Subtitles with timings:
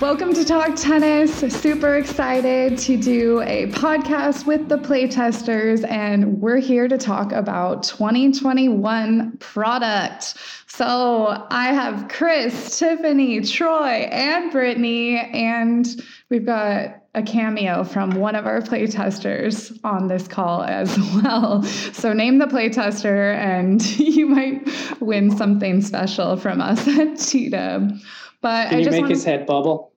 [0.00, 1.32] Welcome to Talk Tennis.
[1.54, 7.84] Super excited to do a podcast with the playtesters, and we're here to talk about
[7.84, 10.34] 2021 product.
[10.66, 15.86] So I have Chris, Tiffany, Troy, and Brittany, and
[16.28, 21.62] we've got a cameo from one of our playtesters on this call as well.
[21.62, 24.68] So name the playtester, and you might
[25.00, 27.96] win something special from us at Cheetah.
[28.44, 29.90] But Can I you just make wanna- his head bubble?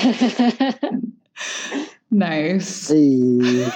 [2.10, 2.90] nice.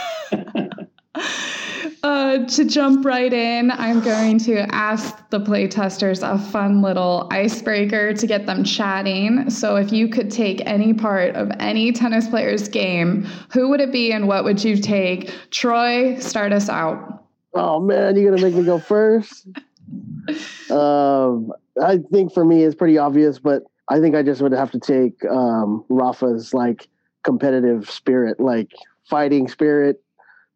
[2.04, 8.14] Uh, to jump right in, I'm going to ask the playtesters a fun little icebreaker
[8.14, 9.50] to get them chatting.
[9.50, 13.90] So, if you could take any part of any tennis player's game, who would it
[13.90, 15.34] be and what would you take?
[15.50, 17.24] Troy, start us out.
[17.54, 19.48] Oh man, you're gonna make me go first.
[20.70, 24.70] um, I think for me it's pretty obvious, but I think I just would have
[24.72, 26.88] to take um, Rafa's like
[27.24, 28.70] competitive spirit, like
[29.08, 30.02] fighting spirit,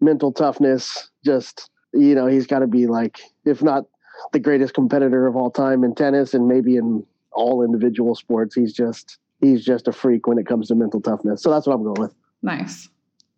[0.00, 1.10] mental toughness.
[1.24, 3.84] Just you know, he's got to be like, if not
[4.32, 8.72] the greatest competitor of all time in tennis, and maybe in all individual sports, he's
[8.72, 11.42] just he's just a freak when it comes to mental toughness.
[11.42, 12.14] So that's what I'm going with.
[12.42, 12.88] Nice.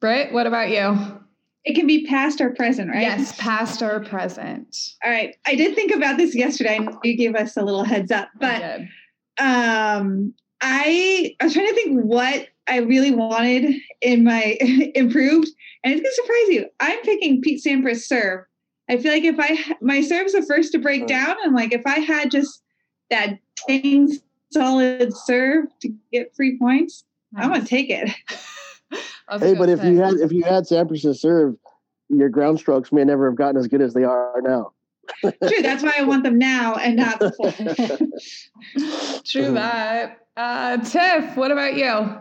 [0.00, 1.20] Britt, what about you?
[1.64, 3.02] It can be past or present, right?
[3.02, 4.76] Yes, past or present.
[5.02, 5.34] All right.
[5.46, 6.74] I did think about this yesterday.
[6.74, 8.88] I know you gave us a little heads up, but Good.
[9.38, 14.56] Um, I I was trying to think what I really wanted in my
[14.94, 15.48] improved,
[15.82, 16.66] and it's gonna surprise you.
[16.80, 18.44] I'm picking Pete Sampras serve.
[18.88, 21.06] I feel like if I my serve's the first to break Oh.
[21.06, 22.62] down, and like if I had just
[23.10, 24.18] that dang
[24.52, 27.04] solid serve to get free points,
[27.36, 28.10] I'm gonna take it.
[29.28, 31.56] I Hey, but if say- you had if you had Sampras serve,
[32.10, 34.72] your ground strokes may never have gotten as good as they are now.
[35.20, 35.62] True.
[35.62, 37.52] That's why I want them now and not before.
[39.24, 40.26] True that.
[40.36, 42.20] Uh, Tiff, what about you?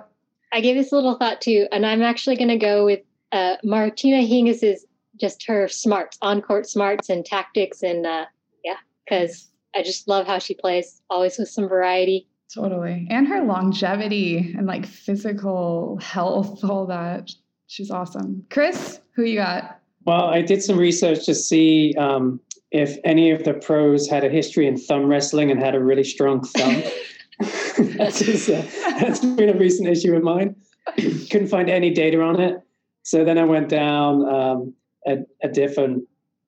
[0.52, 3.00] I gave this a little thought too, and I'm actually going to go with
[3.32, 4.86] uh, Martina Hingis's
[5.20, 8.26] just her smarts, on court smarts and tactics, and uh,
[8.64, 12.28] yeah, because I just love how she plays, always with some variety.
[12.54, 13.08] Totally.
[13.10, 17.32] And her longevity and like physical health, all that.
[17.68, 18.46] She's awesome.
[18.52, 19.80] Chris, who you got?
[20.06, 22.40] Well, I did some research to see um,
[22.74, 26.04] if any of the pros had a history in thumb wrestling and had a really
[26.04, 26.84] strong thumb.
[27.98, 28.64] that's, just, uh,
[29.00, 30.56] that's been a recent issue of mine.
[30.98, 32.60] Couldn't find any data on it.
[33.04, 34.74] So then I went down um,
[35.06, 36.04] a, a different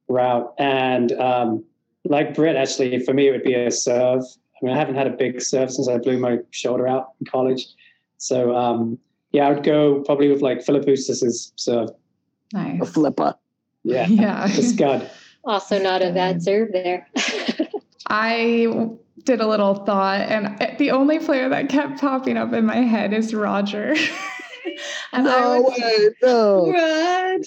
[0.08, 0.52] route.
[0.58, 1.64] And um,
[2.06, 4.24] like Britt, actually, for me, it would be a serve.
[4.24, 7.28] I mean, I haven't had a big serve since I blew my shoulder out in
[7.28, 7.68] college.
[8.18, 8.98] So, um,
[9.32, 11.90] yeah, I would go probably with like Philippoussis's serve.
[12.56, 12.90] A Nice.
[12.94, 13.36] flipper.
[13.84, 14.48] Yeah, Yeah.
[14.48, 15.12] the scud.
[15.46, 16.42] Also, not a bad mm.
[16.42, 17.08] serve there.
[18.08, 18.68] I
[19.24, 23.14] did a little thought, and the only player that kept popping up in my head
[23.14, 23.96] is Roger.
[25.14, 26.64] and I No would- way, no.
[26.66, 27.46] What?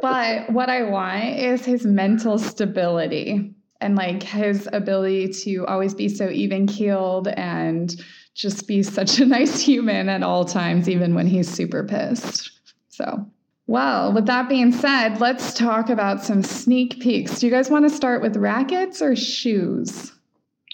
[0.00, 6.08] but what I want is his mental stability and like his ability to always be
[6.08, 7.94] so even keeled and
[8.34, 12.50] just be such a nice human at all times, even when he's super pissed.
[12.88, 13.26] So,
[13.72, 17.40] well, with that being said, let's talk about some sneak peeks.
[17.40, 20.12] Do you guys want to start with rackets or shoes?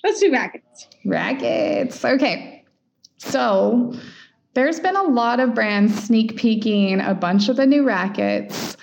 [0.02, 0.88] Let's do rackets.
[1.04, 2.04] Rackets.
[2.04, 2.64] Okay.
[3.18, 3.94] So
[4.54, 8.76] there's been a lot of brands sneak peeking a bunch of the new rackets,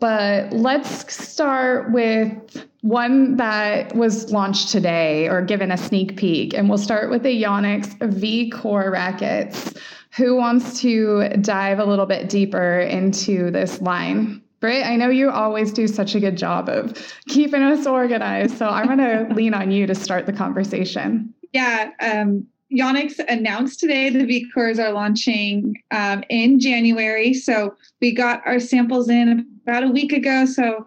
[0.00, 6.54] but let's start with one that was launched today or given a sneak peek.
[6.54, 9.74] And we'll start with the Yonex V Core rackets.
[10.16, 14.42] Who wants to dive a little bit deeper into this line?
[14.60, 18.68] Britt, I know you always do such a good job of keeping us organized, so
[18.68, 21.32] I'm going to lean on you to start the conversation.
[21.52, 27.32] Yeah, um, Yonex announced today the V cores are launching um, in January.
[27.32, 30.46] So we got our samples in about a week ago.
[30.46, 30.86] So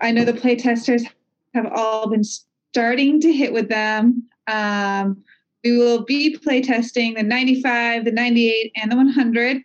[0.00, 1.04] I know the play testers
[1.54, 4.24] have all been starting to hit with them.
[4.48, 5.22] Um,
[5.62, 9.62] we will be play testing the 95, the 98, and the 100.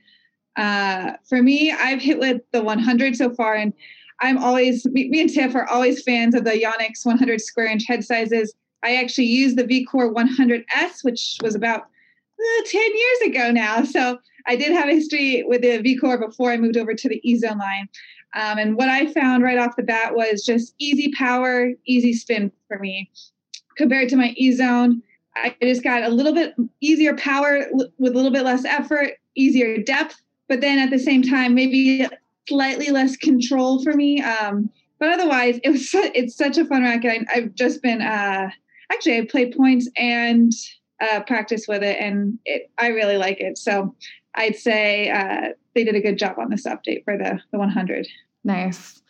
[0.58, 3.74] Uh, for me, I've hit with the 100 so far, and
[4.20, 7.88] I'm always me, me and Tiff are always fans of the Yonex 100 square inch
[7.88, 8.54] head sizes.
[8.84, 13.84] I actually used the VCore 100S, which was about uh, 10 years ago now.
[13.84, 17.22] So I did have a history with the VCore before I moved over to the
[17.26, 17.88] eZone line.
[18.34, 22.52] Um, and what I found right off the bat was just easy power, easy spin
[22.68, 23.12] for me
[23.78, 25.02] compared to my E zone.
[25.36, 27.66] I just got a little bit easier power
[27.98, 32.08] with a little bit less effort, easier depth, but then at the same time, maybe
[32.48, 34.22] slightly less control for me.
[34.22, 34.70] Um,
[35.00, 37.26] but otherwise, it was it's such a fun racket.
[37.30, 38.50] I, have just been uh,
[38.92, 40.52] actually I play points and
[41.02, 43.58] uh, practice with it, and it, I really like it.
[43.58, 43.96] So
[44.36, 48.08] I'd say uh, they did a good job on this update for the the 100.
[48.44, 49.02] Nice.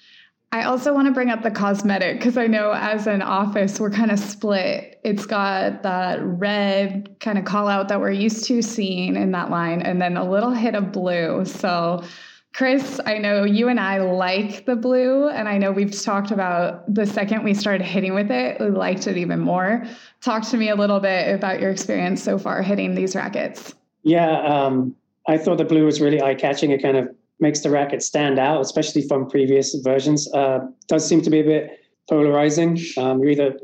[0.53, 3.89] I also want to bring up the cosmetic because I know as an office, we're
[3.89, 4.99] kind of split.
[5.05, 9.49] It's got that red kind of call out that we're used to seeing in that
[9.49, 11.45] line, and then a little hit of blue.
[11.45, 12.03] So,
[12.53, 16.93] Chris, I know you and I like the blue, and I know we've talked about
[16.93, 19.85] the second we started hitting with it, we liked it even more.
[20.19, 23.73] Talk to me a little bit about your experience so far hitting these rackets.
[24.03, 24.97] Yeah, um,
[25.27, 26.71] I thought the blue was really eye catching.
[26.71, 27.09] It kind of
[27.39, 30.31] makes the racket stand out, especially from previous versions.
[30.33, 31.79] Uh, does seem to be a bit
[32.09, 32.79] polarizing.
[32.97, 33.59] Um, you're either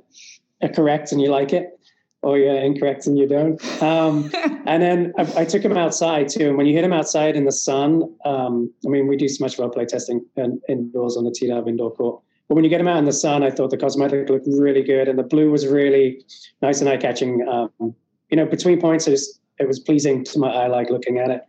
[0.74, 1.80] correct and you like it,
[2.21, 3.63] or you're incorrect and you don't.
[3.81, 4.31] Um,
[4.65, 6.50] and then I, I, took him outside too.
[6.50, 9.44] And when you hit him outside in the sun, um, I mean, we do so
[9.44, 10.25] much of our play testing
[10.68, 12.21] indoors on the TDAV indoor court.
[12.48, 14.81] But when you get him out in the sun, I thought the cosmetic looked really
[14.81, 16.24] good, and the blue was really
[16.62, 17.45] nice and eye catching.
[17.48, 17.94] Um,
[18.30, 21.30] you know, between points, it was, it was pleasing to my eye, like looking at
[21.30, 21.42] it.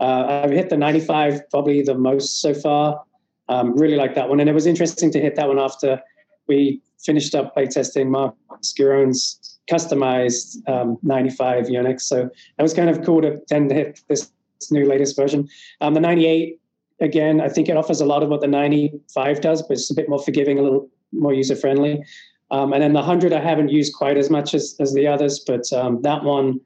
[0.00, 3.02] Uh, I've hit the 95 probably the most so far.
[3.48, 4.40] Um, really like that one.
[4.40, 6.00] And it was interesting to hit that one after
[6.48, 12.02] we finished up playtesting Marcos Giron's customized um, 95 Yonex.
[12.02, 15.48] So that was kind of cool to then hit this, this new latest version.
[15.80, 16.60] Um, the 98,
[17.00, 19.94] again, I think it offers a lot of what the 95 does, but it's a
[19.94, 22.02] bit more forgiving, a little more user friendly.
[22.50, 25.40] Um, and then the 100 I haven't used quite as much as, as the others,
[25.46, 26.60] but um, that one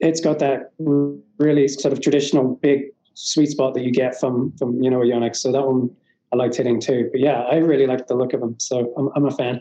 [0.00, 2.84] it's got that really sort of traditional big
[3.14, 5.36] sweet spot that you get from from you know Yonex.
[5.36, 5.90] So that one
[6.32, 7.08] I liked hitting too.
[7.10, 8.56] But yeah, I really like the look of them.
[8.58, 9.60] So I'm I'm a fan.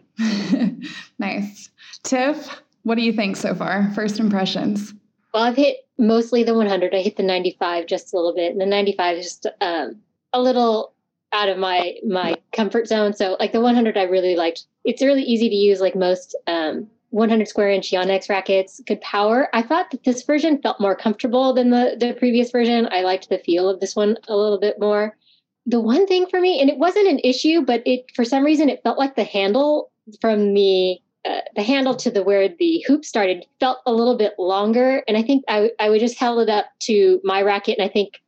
[1.19, 1.69] nice,
[2.03, 2.61] Tiff.
[2.83, 3.91] What do you think so far?
[3.93, 4.93] First impressions.
[5.33, 6.95] Well, I've hit mostly the 100.
[6.95, 9.97] I hit the 95 just a little bit, and the 95 is just um,
[10.33, 10.93] a little
[11.31, 13.13] out of my my comfort zone.
[13.13, 14.65] So like the 100, I really liked.
[14.85, 19.49] It's really easy to use, like most um, 100 square inch Yonex rackets, good power.
[19.53, 22.87] I thought that this version felt more comfortable than the, the previous version.
[22.91, 25.17] I liked the feel of this one a little bit more.
[25.65, 28.69] The one thing for me, and it wasn't an issue, but it for some reason
[28.69, 29.91] it felt like the handle
[30.21, 34.33] from the uh, the handle to the where the hoop started felt a little bit
[34.39, 35.03] longer.
[35.07, 37.77] And I think I, I would just held it up to my racket.
[37.77, 38.21] And I think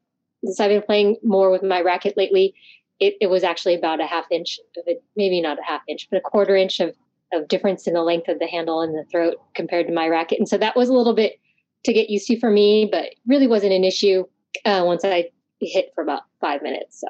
[0.44, 2.54] since I've been playing more with my racket lately,
[3.00, 6.08] it, it was actually about a half inch of it, maybe not a half inch,
[6.12, 6.94] but a quarter inch of
[7.34, 10.40] of difference in the length of the handle and the throat compared to my racket.
[10.40, 11.40] And so that was a little bit
[11.86, 14.26] to get used to for me, but really wasn't an issue
[14.66, 15.30] uh, once I
[15.60, 17.00] hit for about five minutes.
[17.00, 17.08] So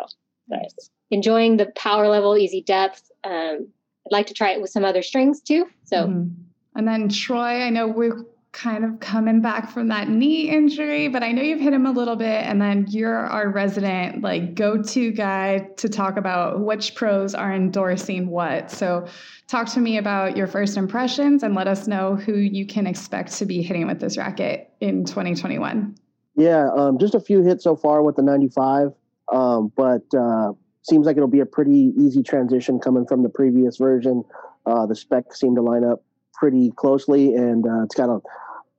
[1.12, 3.12] enjoying the power level, easy depth.
[3.24, 3.68] Um,
[4.06, 5.68] I'd like to try it with some other strings too.
[5.84, 6.30] So, mm-hmm.
[6.76, 11.24] and then Troy, I know we're kind of coming back from that knee injury, but
[11.24, 12.46] I know you've hit him a little bit.
[12.46, 17.54] And then you're our resident, like, go to guy to talk about which pros are
[17.54, 18.70] endorsing what.
[18.70, 19.08] So,
[19.48, 23.34] talk to me about your first impressions and let us know who you can expect
[23.34, 25.96] to be hitting with this racket in 2021.
[26.36, 28.94] Yeah, um, just a few hits so far with the 95,
[29.32, 30.52] um, but uh,
[30.84, 34.24] seems like it'll be a pretty easy transition coming from the previous version.
[34.66, 36.04] Uh, the specs seem to line up
[36.42, 38.20] pretty closely, and uh, it's got a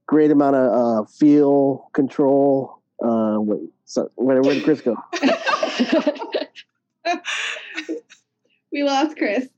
[0.07, 2.83] great amount of uh, feel control.
[3.03, 4.97] Uh, wait, so where, where did Chris go?
[8.73, 9.49] we lost Chris.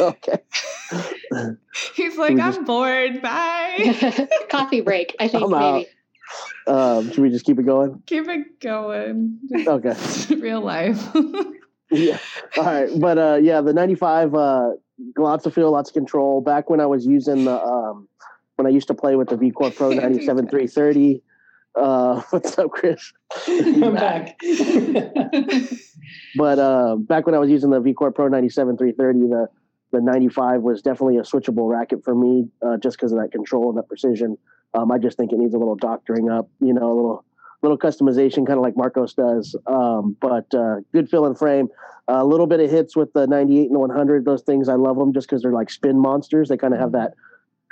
[0.00, 0.38] okay.
[1.96, 2.64] He's like, I'm just...
[2.64, 3.20] bored.
[3.22, 4.28] Bye.
[4.50, 5.16] Coffee break.
[5.18, 5.88] I think I'm maybe.
[6.68, 6.72] Out.
[6.72, 8.00] Um, should we just keep it going?
[8.06, 9.40] Keep it going.
[9.66, 9.96] Okay.
[10.36, 11.08] Real life.
[11.90, 12.18] yeah.
[12.56, 12.88] All right.
[13.00, 14.70] But uh, yeah, the 95, uh,
[15.16, 16.40] lots of feel, lots of control.
[16.40, 18.08] Back when I was using the, um,
[18.56, 21.22] when I used to play with the VCore Pro 97 330.
[21.74, 23.12] Uh, what's up, Chris?
[23.46, 24.38] I'm back.
[26.36, 29.48] but uh, back when I was using the VCore Pro 97 330, the
[29.90, 33.70] the 95 was definitely a switchable racket for me, uh, just because of that control
[33.70, 34.36] and that precision.
[34.74, 37.24] Um, I just think it needs a little doctoring up, you know, a little
[37.62, 39.56] little customization, kind of like Marcos does.
[39.66, 41.68] Um, but uh, good fill and frame.
[42.06, 44.24] A little bit of hits with the 98 and the 100.
[44.24, 46.48] Those things I love them just because they're like spin monsters.
[46.48, 47.14] They kind of have that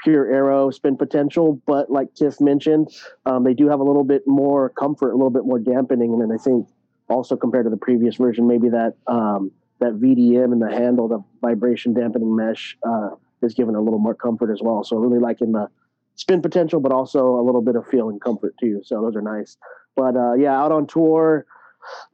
[0.02, 1.60] Pure Aero spin potential.
[1.66, 2.90] But like Tiff mentioned,
[3.24, 6.20] um, they do have a little bit more comfort, a little bit more dampening, and
[6.20, 6.68] then I think
[7.08, 9.50] also compared to the previous version, maybe that um,
[9.80, 13.10] that VDM and the handle, the vibration dampening mesh, uh,
[13.42, 14.84] is given a little more comfort as well.
[14.84, 15.68] So really liking the
[16.16, 18.80] spin potential, but also a little bit of feel and comfort too.
[18.84, 19.56] So those are nice.
[19.94, 21.46] But uh, yeah, out on tour,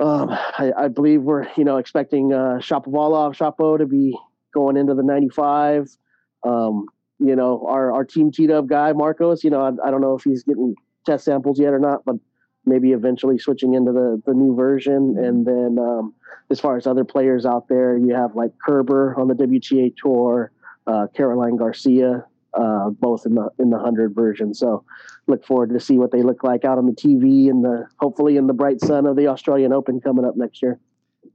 [0.01, 4.17] um, I, I, believe we're you know expecting uh, Shapovalov, Shapo to be
[4.53, 5.97] going into the 95.
[6.45, 6.87] Um,
[7.19, 9.45] you know, our our team T Dub guy Marcos.
[9.45, 10.75] You know, I, I, don't know if he's getting
[11.07, 12.17] test samples yet or not, but
[12.65, 15.17] maybe eventually switching into the the new version.
[15.19, 16.15] And then um,
[16.51, 20.53] as far as other players out there, you have like Kerber on the WTA tour,
[20.87, 24.55] uh, Caroline Garcia, uh, both in the in the hundred version.
[24.55, 24.85] So
[25.27, 28.37] look forward to see what they look like out on the TV and the hopefully
[28.37, 30.79] in the bright sun of the Australian Open coming up next year.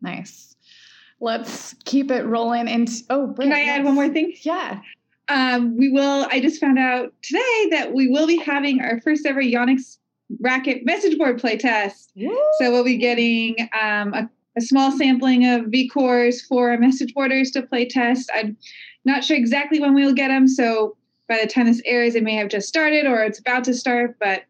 [0.02, 0.56] Nice.
[1.20, 2.68] Let's keep it rolling.
[2.68, 4.34] And oh, can I add one more thing?
[4.42, 4.82] Yeah.
[5.30, 6.28] Um, we will.
[6.30, 9.98] I just found out today that we will be having our first ever Yonex
[10.40, 12.12] racket message board play test.
[12.60, 17.52] So we'll be getting um, a, a, small sampling of VCores for our message boarders
[17.52, 18.30] to play test.
[18.36, 18.58] I'm
[19.06, 20.48] not sure exactly when we will get them.
[20.48, 23.74] So by the time this airs, it may have just started or it's about to
[23.74, 24.44] start, but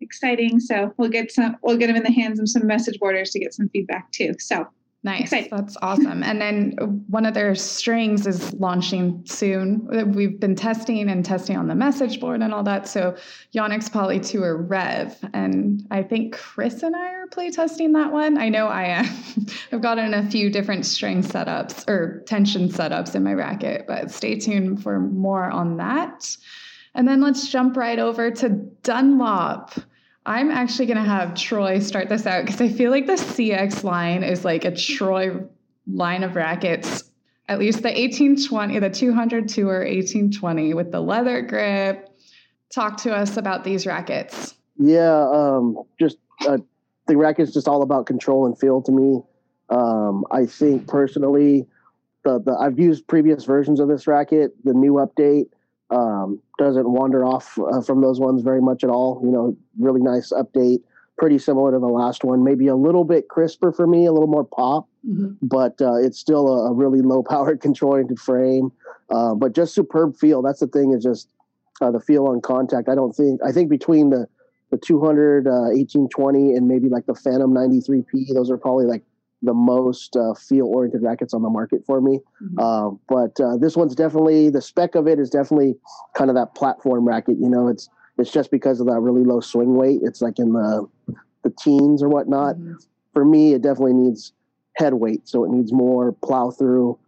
[0.00, 0.60] exciting.
[0.60, 3.40] So we'll get some, we'll get them in the hands of some message boarders to
[3.40, 4.34] get some feedback too.
[4.38, 4.66] So
[5.02, 5.30] Nice.
[5.30, 6.22] That's awesome.
[6.22, 6.72] and then
[7.08, 10.12] one of their strings is launching soon.
[10.12, 12.86] We've been testing and testing on the message board and all that.
[12.86, 13.16] So
[13.54, 15.16] Yonex Poly Tour Rev.
[15.32, 18.36] And I think Chris and I are play testing that one.
[18.36, 19.06] I know I am.
[19.72, 24.38] I've gotten a few different string setups or tension setups in my racket, but stay
[24.38, 26.36] tuned for more on that.
[26.94, 28.50] And then let's jump right over to
[28.82, 29.72] Dunlop.
[30.26, 33.82] I'm actually going to have Troy start this out because I feel like the CX
[33.82, 35.40] line is like a Troy
[35.86, 37.04] line of rackets.
[37.48, 42.08] At least the 1820, the 200 Tour 1820 with the leather grip.
[42.72, 44.54] Talk to us about these rackets.
[44.76, 46.58] Yeah, um, just uh,
[47.08, 49.22] the racket's just all about control and feel to me.
[49.68, 51.66] Um, I think personally,
[52.24, 54.52] the, the I've used previous versions of this racket.
[54.64, 55.46] The new update
[55.90, 59.20] um, doesn't wander off uh, from those ones very much at all.
[59.22, 60.82] You know, really nice update,
[61.18, 62.44] pretty similar to the last one.
[62.44, 65.32] Maybe a little bit crisper for me, a little more pop, mm-hmm.
[65.42, 68.72] but uh, it's still a, a, really low powered control oriented frame.
[69.10, 70.42] Uh, but just superb feel.
[70.42, 71.28] That's the thing is just
[71.80, 72.88] uh, the feel on contact.
[72.88, 74.28] I don't think I think between the
[74.70, 79.02] the 200 1820 uh, and maybe like the Phantom 93P, those are probably like
[79.42, 82.20] the most uh, feel oriented rackets on the market for me.
[82.42, 82.58] Mm-hmm.
[82.58, 85.76] Uh, but uh, this one's definitely the spec of it is definitely
[86.14, 87.36] kind of that platform racket.
[87.38, 90.00] You know, it's it's just because of that really low swing weight.
[90.02, 90.88] It's like in the
[91.42, 92.56] the teens or whatnot.
[92.56, 92.74] Mm-hmm.
[93.12, 94.32] For me, it definitely needs
[94.76, 96.98] head weight, so it needs more plow through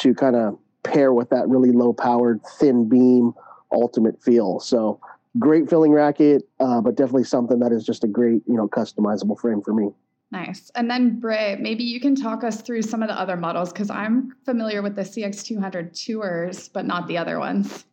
[0.00, 3.32] to kind of pair with that really low powered thin beam
[3.72, 4.60] ultimate feel.
[4.60, 5.00] So
[5.38, 9.38] great filling racket, uh, but definitely something that is just a great you know customizable
[9.38, 9.90] frame for me.
[10.32, 10.70] Nice.
[10.74, 13.90] And then Britt, maybe you can talk us through some of the other models because
[13.90, 17.84] I'm familiar with the CX200 tours, but not the other ones.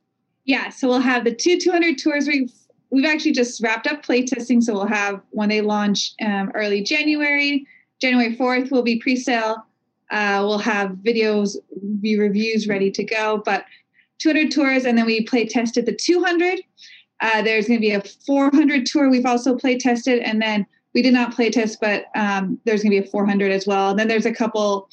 [0.46, 2.28] Yeah, so we'll have the two 200 tours.
[2.28, 2.52] We've
[2.90, 7.66] we've actually just wrapped up playtesting, so we'll have when they launch um, early January.
[8.02, 9.66] January 4th will be pre-sale.
[10.12, 11.56] Uh, we'll have videos,
[12.02, 13.42] be reviews ready to go.
[13.46, 13.66] But
[14.20, 16.60] 200 tours, and then we play tested the 200.
[17.22, 19.10] Uh, there's going to be a 400 tour.
[19.10, 22.92] We've also play tested, and then we did not play test, but um, there's going
[22.92, 23.90] to be a 400 as well.
[23.90, 24.90] And then there's a couple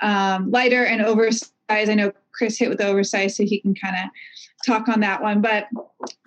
[0.00, 1.52] um, lighter and oversized.
[1.70, 4.10] I know Chris hit with the oversized, so he can kind of
[4.66, 5.40] talk on that one.
[5.40, 5.68] But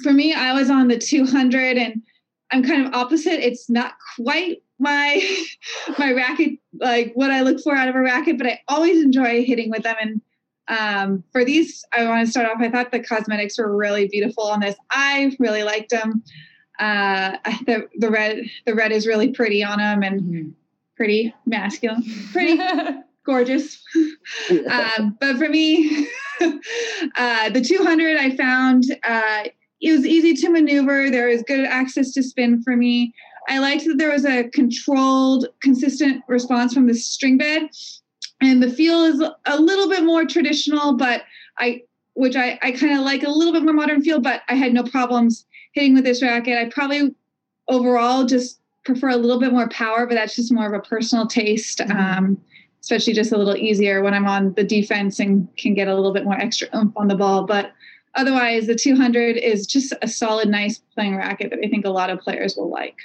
[0.03, 2.01] for me, I was on the 200, and
[2.51, 3.45] I'm kind of opposite.
[3.45, 5.21] It's not quite my
[5.99, 9.45] my racket, like what I look for out of a racket, but I always enjoy
[9.45, 9.95] hitting with them.
[10.01, 10.21] And
[10.67, 12.61] um, for these, I want to start off.
[12.61, 14.75] I thought the cosmetics were really beautiful on this.
[14.89, 16.23] I really liked them.
[16.81, 20.49] Uh, the the red the red is really pretty on them and mm-hmm.
[20.97, 22.59] pretty masculine, pretty
[23.25, 23.83] gorgeous.
[24.67, 26.07] um, but for me,
[26.41, 29.43] uh, the 200 I found uh,
[29.79, 31.11] it was easy to maneuver.
[31.11, 33.13] There was good access to spin for me.
[33.47, 37.69] I liked that there was a controlled, consistent response from the string bed,
[38.41, 41.23] and the feel is a little bit more traditional, but
[41.59, 41.83] I
[42.13, 44.73] which I, I kind of like a little bit more modern feel, but I had
[44.73, 46.57] no problems hitting with this racket.
[46.57, 47.15] I probably
[47.67, 51.27] overall just prefer a little bit more power, but that's just more of a personal
[51.27, 51.79] taste.
[51.79, 51.97] Mm-hmm.
[51.97, 52.41] Um,
[52.81, 56.11] especially just a little easier when I'm on the defense and can get a little
[56.11, 57.45] bit more extra oomph on the ball.
[57.45, 57.73] But
[58.15, 62.09] otherwise, the 200 is just a solid, nice playing racket that I think a lot
[62.09, 62.97] of players will like.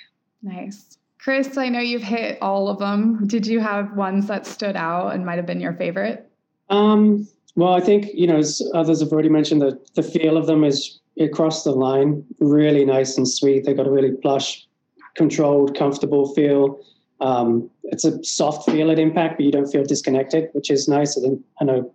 [0.42, 0.99] Nice.
[1.18, 3.26] Chris, I know you've hit all of them.
[3.26, 6.30] Did you have ones that stood out and might have been your favorite?
[6.70, 10.46] Um, well, I think, you know, as others have already mentioned, that the feel of
[10.46, 13.64] them is across the line, really nice and sweet.
[13.64, 14.66] They've got a really plush,
[15.16, 16.78] controlled, comfortable feel.
[17.20, 21.16] Um, it's a soft feel at impact, but you don't feel disconnected, which is nice.
[21.18, 21.30] I
[21.61, 21.92] I know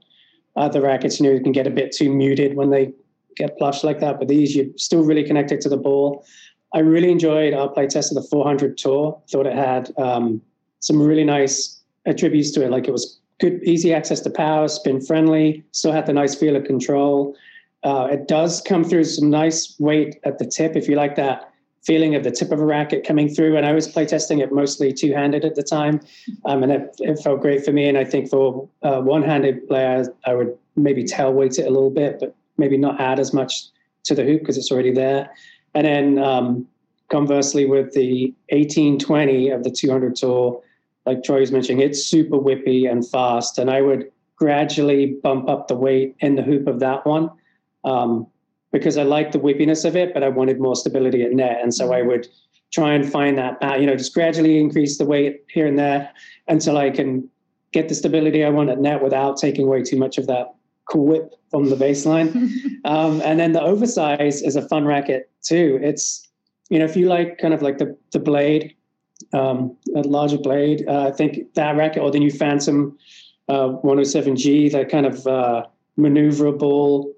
[0.56, 2.94] other rackets, you know, you can get a bit too muted when they
[3.38, 6.26] get plush like that, but these you're still really connected to the ball.
[6.74, 9.22] I really enjoyed our play test of the 400 tour.
[9.30, 10.42] Thought it had um,
[10.80, 12.72] some really nice attributes to it.
[12.72, 16.56] Like it was good, easy access to power, spin friendly, still had the nice feel
[16.56, 17.36] of control.
[17.84, 21.52] Uh, it does come through some nice weight at the tip if you like that
[21.84, 23.58] feeling of the tip of a racket coming through.
[23.58, 26.00] And I was playtesting it mostly two handed at the time.
[26.46, 27.88] Um, and it, it, felt great for me.
[27.88, 31.72] And I think for uh, one handed players, I would maybe tail weight it a
[31.72, 33.64] little bit, but maybe not add as much
[34.04, 35.32] to the hoop because it's already there.
[35.74, 36.68] And then um,
[37.10, 40.62] conversely, with the 1820 of the 200 tour,
[41.06, 43.58] like Troy was mentioning, it's super whippy and fast.
[43.58, 47.30] And I would gradually bump up the weight in the hoop of that one.
[47.84, 48.28] Um,
[48.72, 51.60] because I liked the whippiness of it, but I wanted more stability at net.
[51.62, 52.28] And so I would
[52.72, 56.10] try and find that, you know, just gradually increase the weight here and there
[56.48, 57.30] until I can
[57.74, 60.54] get the stability I want at net without taking away too much of that
[60.90, 62.34] cool whip from the baseline.
[62.86, 65.80] um, and then the oversize is a fun racket too.
[65.82, 66.30] It's,
[66.70, 68.76] you know, if you like kind of like the, the blade,
[69.34, 72.98] um, a larger blade, uh, I think that racket or the new Phantom
[73.50, 75.66] uh, 107G, that kind of uh,
[75.98, 77.12] maneuverable,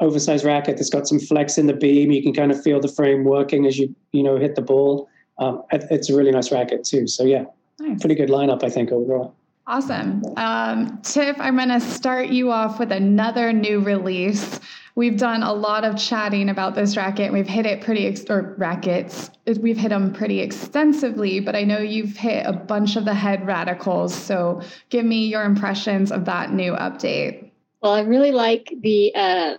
[0.00, 2.10] oversized racket that's got some flex in the beam.
[2.10, 5.08] You can kind of feel the frame working as you you know hit the ball.
[5.38, 7.06] Um, it's a really nice racket too.
[7.06, 7.44] So yeah,
[7.78, 8.00] nice.
[8.00, 9.34] pretty good lineup I think overall.
[9.68, 10.22] Awesome.
[10.38, 14.58] Um, Tiff, I'm going to start you off with another new release.
[14.94, 17.34] We've done a lot of chatting about this racket.
[17.34, 21.78] We've hit it pretty, ex- or rackets, we've hit them pretty extensively, but I know
[21.78, 24.14] you've hit a bunch of the head radicals.
[24.14, 27.50] So give me your impressions of that new update.
[27.82, 29.54] Well, I really like the uh,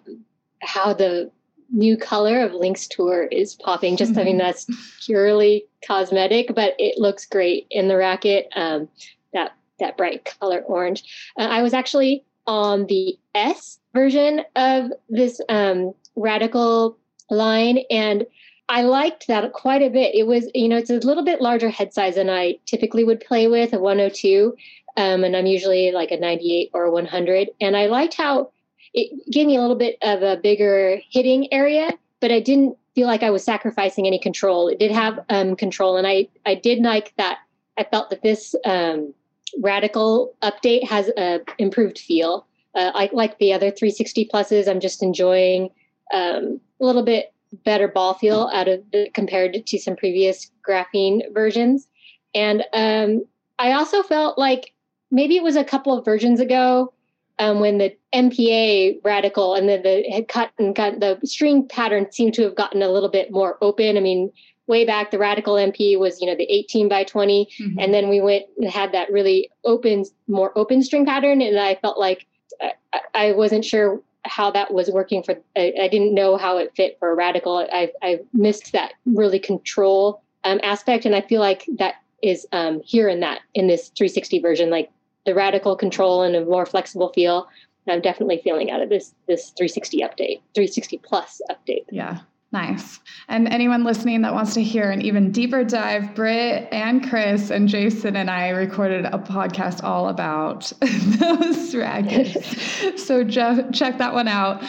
[0.62, 1.32] how the
[1.72, 3.98] new color of Link's tour is popping.
[3.98, 4.22] Just mm-hmm.
[4.22, 4.68] I mean that's
[5.06, 8.48] purely cosmetic, but it looks great in the racket.
[8.56, 8.90] Um,
[9.34, 11.04] that that bright color orange.
[11.38, 16.98] Uh, I was actually on the S version of this um, radical
[17.30, 18.26] line, and
[18.68, 20.16] I liked that quite a bit.
[20.16, 23.20] It was you know it's a little bit larger head size than I typically would
[23.20, 24.56] play with a 102.
[24.98, 27.50] Um, and I'm usually like a 98 or 100.
[27.62, 28.52] And I liked how
[29.00, 33.08] it gave me a little bit of a bigger hitting area, but I didn't feel
[33.08, 34.68] like I was sacrificing any control.
[34.68, 37.40] It did have um, control, and I I did like that.
[37.78, 39.14] I felt that this um,
[39.62, 42.46] radical update has a improved feel.
[42.76, 44.68] Uh, I like the other 360 pluses.
[44.68, 45.70] I'm just enjoying
[46.14, 47.34] um, a little bit
[47.64, 51.88] better ball feel out of the, compared to some previous graphene versions.
[52.36, 53.26] And um,
[53.58, 54.74] I also felt like
[55.10, 56.94] maybe it was a couple of versions ago
[57.40, 62.12] um, when the MPA radical and then the had cut and got the string pattern
[62.12, 63.98] seemed to have gotten a little bit more open.
[63.98, 64.32] I mean,
[64.68, 67.80] way back the radical MP was you know the 18 by 20, mm-hmm.
[67.80, 71.76] and then we went and had that really open, more open string pattern, and I
[71.76, 72.26] felt like
[72.62, 72.72] I,
[73.14, 75.36] I wasn't sure how that was working for.
[75.56, 77.68] I, I, didn't know how it fit for a radical.
[77.72, 82.82] I I missed that really control um, aspect, and I feel like that is um,
[82.84, 84.70] here in that in this 360 version.
[84.70, 84.90] Like
[85.26, 87.48] the radical control and a more flexible feel.
[87.90, 91.86] I'm definitely feeling out of this this 360 update, 360 plus update.
[91.92, 92.20] Yeah.
[92.52, 93.00] Nice.
[93.28, 97.70] And anyone listening that wants to hear an even deeper dive, Britt and Chris and
[97.70, 102.96] Jason and I recorded a podcast all about those rackets.
[103.06, 104.64] so Jeff, check that one out.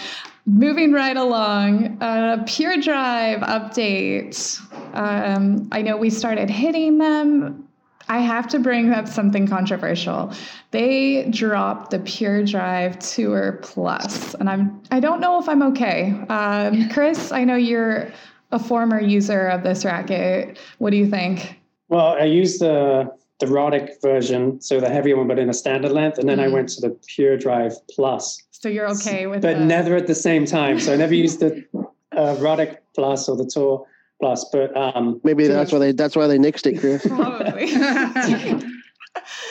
[0.45, 4.61] Moving right along, uh, Pure Drive update.
[4.95, 7.67] Um, I know we started hitting them
[8.11, 10.33] I have to bring up something controversial.
[10.73, 16.11] They dropped the Pure Drive Tour Plus, and I'm I don't know if I'm okay.
[16.29, 18.13] Um, Chris, I know you're
[18.51, 20.59] a former user of this racket.
[20.79, 21.61] What do you think?
[21.89, 25.93] Well, I used the the Roddick version, so the heavier one, but in a standard
[25.93, 26.43] length, and then mm.
[26.43, 26.55] I mm-hmm.
[26.55, 28.43] went to the Pure Drive Plus.
[28.51, 29.65] So you're okay with, but the...
[29.65, 30.81] never at the same time.
[30.81, 31.65] So I never used the
[32.11, 33.87] uh, Roddick Plus or the Tour
[34.21, 34.45] plus.
[34.53, 37.07] But um, maybe that's why they that's why they nixed it, Chris.
[37.07, 37.67] Probably.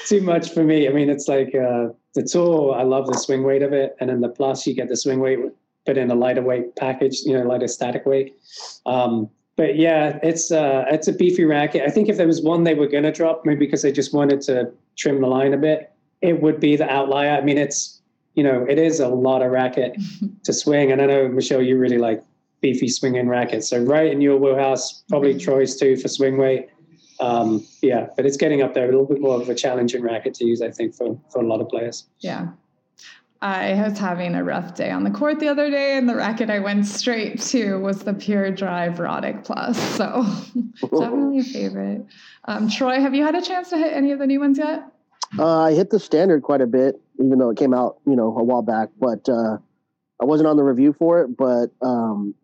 [0.06, 0.88] too much for me.
[0.88, 2.76] I mean, it's like uh, the tour.
[2.76, 5.20] I love the swing weight of it, and then the plus, you get the swing
[5.20, 5.40] weight,
[5.86, 7.22] but in a lighter weight package.
[7.26, 8.36] You know, lighter static weight.
[8.86, 11.84] Um, but yeah, it's uh, it's a beefy racket.
[11.86, 14.14] I think if there was one they were going to drop, maybe because they just
[14.14, 17.32] wanted to trim the line a bit, it would be the outlier.
[17.32, 18.02] I mean, it's
[18.36, 19.98] you know, it is a lot of racket
[20.44, 22.24] to swing, and I know Michelle, you really like
[22.62, 23.69] beefy swinging rackets.
[23.69, 25.39] So right in your wheelhouse, probably mm-hmm.
[25.39, 26.69] Troy's too for swing weight.
[27.19, 30.34] Um, yeah, but it's getting up there a little bit more of a challenging racket
[30.36, 32.08] to use, I think, for, for a lot of players.
[32.19, 32.50] Yeah.
[33.41, 36.50] I was having a rough day on the court the other day, and the racket
[36.50, 39.78] I went straight to was the Pure Drive Roddick Plus.
[39.95, 40.26] So
[40.82, 42.06] definitely a favorite.
[42.45, 44.84] Um, Troy, have you had a chance to hit any of the new ones yet?
[45.38, 48.36] Uh, I hit the standard quite a bit, even though it came out, you know,
[48.38, 48.89] a while back.
[49.00, 49.58] But uh,
[50.19, 51.38] I wasn't on the review for it.
[51.38, 52.36] But um,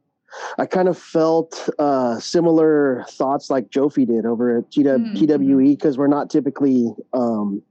[0.57, 5.75] I kind of felt uh, similar thoughts like Jofi did over at TW, Mm, TWE
[5.75, 7.61] because we're not typically um,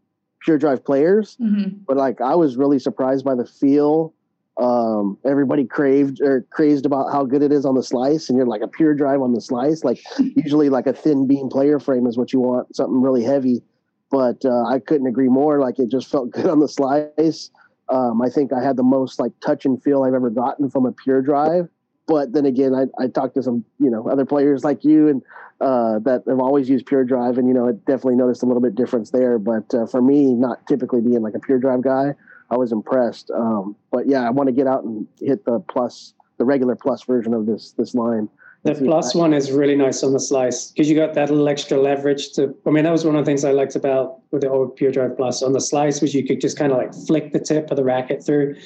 [0.41, 1.81] pure drive players, Mhm.
[1.87, 4.13] but like I was really surprised by the feel.
[4.57, 8.47] Um, everybody craved or crazed about how good it is on the slice, and you're
[8.47, 9.83] like a pure drive on the slice.
[9.83, 10.01] Like
[10.37, 13.63] usually, like a thin beam player frame is what you want, something really heavy.
[14.11, 15.59] But uh, I couldn't agree more.
[15.59, 17.51] Like it just felt good on the slice.
[17.89, 20.87] Um, I think I had the most like touch and feel I've ever gotten from
[20.87, 21.69] a pure drive.
[22.07, 25.23] But then again, I, I talked to some you know other players like you and
[25.61, 28.61] uh, that have always used pure drive, and you know, I definitely noticed a little
[28.61, 29.39] bit difference there.
[29.39, 32.15] But uh, for me, not typically being like a pure drive guy,
[32.51, 33.31] I was impressed.
[33.31, 37.03] Um, but yeah, I want to get out and hit the plus, the regular plus
[37.05, 38.29] version of this this line.
[38.65, 41.79] The plus one is really nice on the slice because you got that little extra
[41.79, 42.55] leverage to.
[42.67, 44.93] I mean, that was one of the things I liked about with the old Pure
[44.93, 47.71] Drive Plus on the slice was you could just kind of like flick the tip
[47.71, 48.57] of the racket through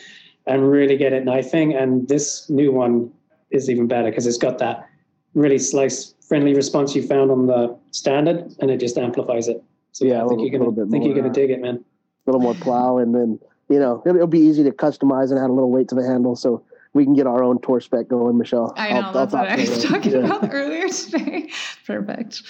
[0.46, 1.74] and really get it knifing.
[1.74, 3.12] And this new one
[3.50, 4.88] is even better because it's got that
[5.34, 9.62] really slice friendly response you found on the standard, and it just amplifies it.
[9.92, 11.61] So Yeah, I think little- you're gonna little bit think you're gonna uh, dig it,
[11.61, 11.76] man.
[11.76, 15.38] A little more plow, and then you know it'll, it'll be easy to customize and
[15.38, 16.62] add a little weight to the handle, so
[16.94, 18.72] we can get our own tour spec going, Michelle.
[18.76, 19.88] I know I'll- that's I'll what I was you.
[19.88, 20.18] talking Yeah.
[20.37, 21.50] about earlier today.
[21.87, 22.42] Perfect.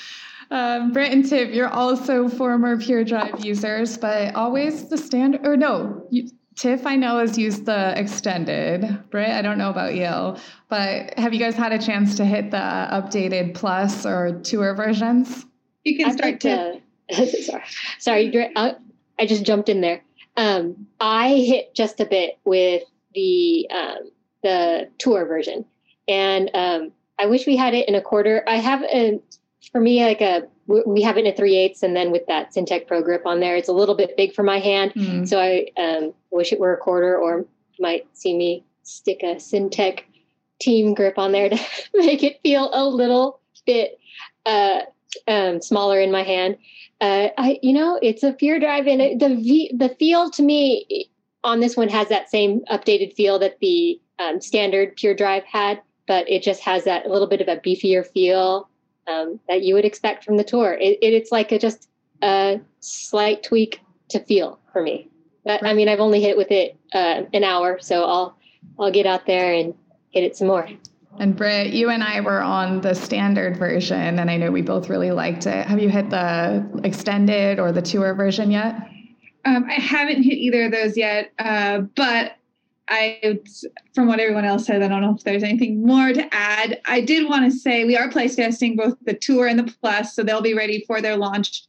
[0.51, 5.47] Um, Brent and Tiff, you're also former Pure Drive users, but always the standard.
[5.47, 8.99] Or no, you, Tiff, I know has used the extended.
[9.11, 10.37] Brent, I don't know about you,
[10.69, 15.47] but have you guys had a chance to hit the updated plus or tour versions?
[15.85, 16.81] You can I'd start like to.
[17.13, 17.43] to.
[17.45, 17.63] sorry,
[18.01, 18.31] sorry.
[18.33, 18.75] Dre- I,
[19.21, 20.03] I just jumped in there.
[20.37, 22.83] Um, I hit just a bit with
[23.15, 24.11] the um,
[24.43, 25.65] the tour version,
[26.09, 26.91] and um,
[27.21, 28.43] I wish we had it in a quarter.
[28.49, 29.21] I have a
[29.73, 32.27] for me like a we we have it in a three eighths, and then with
[32.27, 34.93] that Syntec Pro grip on there, it's a little bit big for my hand.
[34.93, 35.25] Hmm.
[35.25, 39.37] So I um, wish it were a quarter, or you might see me stick a
[39.37, 40.01] Syntec
[40.61, 41.59] team grip on there to
[41.95, 43.99] make it feel a little bit
[44.47, 44.81] uh,
[45.27, 46.57] um, smaller in my hand.
[47.01, 50.43] Uh, I, you know, it's a pure drive, and it, the v, the feel to
[50.43, 51.11] me
[51.45, 55.81] on this one has that same updated feel that the um, standard pure drive had,
[56.07, 58.69] but it just has that little bit of a beefier feel
[59.09, 60.75] um, that you would expect from the tour.
[60.75, 61.89] It, it, it's like a, just
[62.23, 65.09] a slight tweak to feel for me.
[65.45, 68.37] But I mean, I've only hit with it uh, an hour, so I'll
[68.79, 69.75] I'll get out there and
[70.11, 70.69] hit it some more.
[71.19, 74.89] And Britt, you and I were on the standard version, and I know we both
[74.89, 75.67] really liked it.
[75.67, 78.77] Have you hit the extended or the tour version yet?
[79.45, 82.37] Um, I haven't hit either of those yet, uh, but
[82.89, 83.39] I,
[83.95, 86.81] from what everyone else said, I don't know if there's anything more to add.
[86.87, 90.15] I did want to say we are place testing both the tour and the plus,
[90.15, 91.65] so they'll be ready for their launch,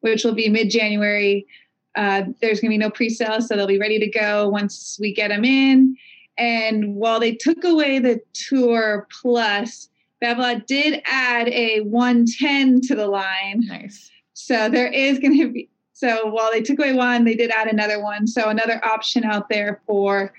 [0.00, 1.46] which will be mid-January.
[1.94, 5.14] Uh, there's going to be no pre-sale, so they'll be ready to go once we
[5.14, 5.96] get them in.
[6.36, 9.88] And while they took away the tour plus,
[10.22, 13.60] Babolat did add a 110 to the line.
[13.60, 14.10] Nice.
[14.34, 15.70] So there is going to be.
[15.96, 18.26] So while they took away one, they did add another one.
[18.26, 20.30] So another option out there for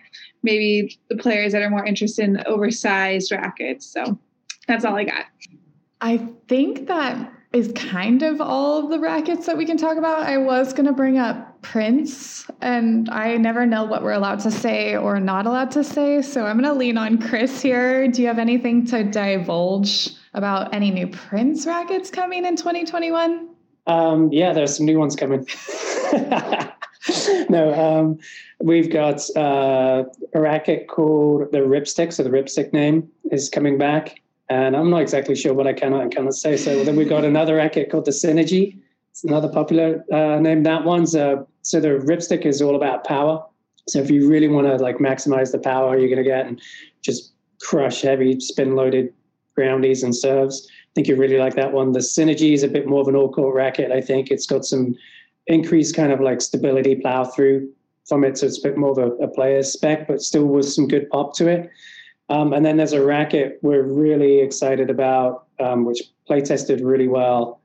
[0.44, 3.88] maybe the players that are more interested in oversized rackets.
[3.88, 4.20] So
[4.68, 5.26] that's all I got.
[6.00, 6.18] I
[6.48, 10.22] think that is kind of all of the rackets that we can talk about.
[10.22, 14.52] I was going to bring up Prince, and I never know what we're allowed to
[14.52, 16.22] say or not allowed to say.
[16.22, 18.08] So I'm going to lean on Chris here.
[18.08, 23.56] Do you have anything to divulge about any new Prince rackets coming in 2021?
[23.88, 25.48] Um, yeah, there's some new ones coming.
[27.50, 28.20] no, um,
[28.62, 32.14] we've got uh, a racket called the Ripstick.
[32.14, 35.94] So the Ripstick name is coming back, and I'm not exactly sure what I can
[35.94, 36.58] and cannot say.
[36.58, 38.78] So then we've got another racket called the Synergy.
[39.12, 40.64] It's another popular uh, name.
[40.64, 43.44] That one's uh, so the Ripstick is all about power.
[43.88, 46.62] So if you really want to like maximize the power you're going to get and
[47.02, 49.14] just crush heavy spin loaded
[49.58, 50.68] groundies and serves.
[50.98, 51.92] Think you really like that one.
[51.92, 53.92] The Synergy is a bit more of an all court racket.
[53.92, 54.96] I think it's got some
[55.46, 57.72] increased kind of like stability plow through
[58.08, 58.36] from it.
[58.36, 61.08] So it's a bit more of a, a player's spec, but still with some good
[61.12, 61.70] pop to it.
[62.30, 67.08] Um, and then there's a racket we're really excited about, um, which play tested really
[67.08, 67.62] well.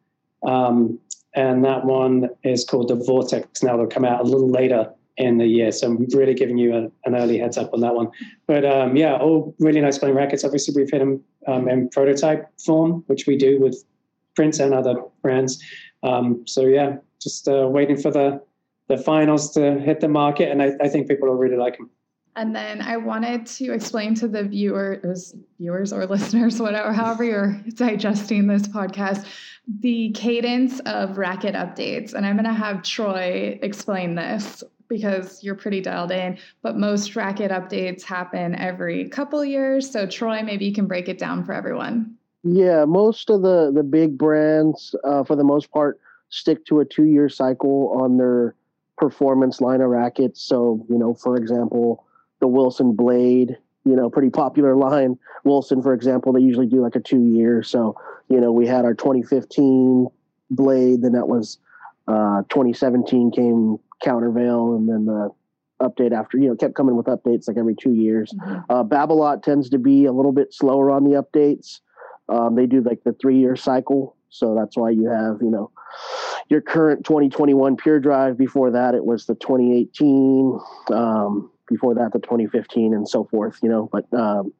[0.46, 0.98] Um,
[1.34, 3.62] and that one is called the Vortex.
[3.62, 5.72] Now it'll come out a little later in the year.
[5.72, 8.10] So I'm really giving you a, an early heads up on that one.
[8.46, 10.44] But um, yeah, all really nice playing rackets.
[10.44, 13.85] Obviously, we've hit them um, in prototype form, which we do with
[14.35, 15.62] Prince and other brands.
[16.02, 18.42] Um, so yeah, just uh, waiting for the
[18.88, 21.88] the finals to hit the market, and I, I think people will really like them.
[22.35, 27.61] And then I wanted to explain to the viewers, viewers or listeners, whatever, however you're
[27.74, 29.26] digesting this podcast,
[29.81, 32.14] the cadence of racket updates.
[32.14, 37.16] And I'm going to have Troy explain this because you're pretty dialed in, but most
[37.16, 39.90] racket updates happen every couple years.
[39.90, 42.14] So, Troy, maybe you can break it down for everyone.
[42.44, 46.85] Yeah, most of the the big brands, uh, for the most part, stick to a
[46.85, 48.55] two year cycle on their
[48.98, 50.42] performance line of rackets.
[50.42, 52.05] So, you know, for example,
[52.40, 55.18] the Wilson Blade, you know, pretty popular line.
[55.44, 57.62] Wilson, for example, they usually do like a two year.
[57.62, 57.96] So,
[58.28, 60.09] you know, we had our 2015
[60.50, 61.59] Blade, then that was
[62.09, 65.30] uh, 2017 came Countervail, and then the
[65.82, 68.32] update after, you know, kept coming with updates like every two years.
[68.32, 69.22] Mm-hmm.
[69.22, 71.80] Uh, tends to be a little bit slower on the updates.
[72.28, 74.16] Um, they do like the three year cycle.
[74.30, 75.70] So that's why you have, you know,
[76.48, 78.38] your current 2021 Pure Drive.
[78.38, 80.58] Before that, it was the 2018.
[80.90, 83.58] Um, before that, the 2015, and so forth.
[83.62, 84.52] You know, but um,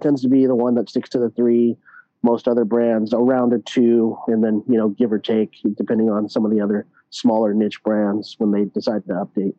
[0.00, 1.76] tends to be the one that sticks to the three.
[2.22, 6.28] Most other brands around a two, and then you know, give or take, depending on
[6.28, 9.54] some of the other smaller niche brands when they decide to update.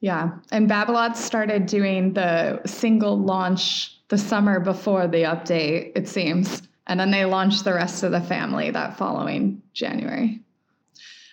[0.00, 5.92] Yeah, and Babolat started doing the single launch the summer before the update.
[5.96, 10.40] It seems and then they launched the rest of the family that following January.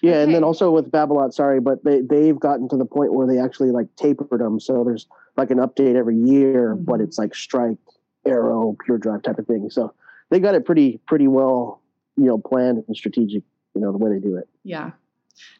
[0.01, 0.23] Yeah, okay.
[0.23, 3.37] and then also with Babolat, sorry, but they they've gotten to the point where they
[3.37, 5.07] actually like tapered them, so there's
[5.37, 6.85] like an update every year, mm-hmm.
[6.85, 7.77] but it's like Strike,
[8.25, 9.69] Aero, Pure Drive type of thing.
[9.69, 9.93] So
[10.29, 11.81] they got it pretty pretty well,
[12.17, 13.43] you know, planned and strategic,
[13.75, 14.47] you know, the way they do it.
[14.63, 14.91] Yeah.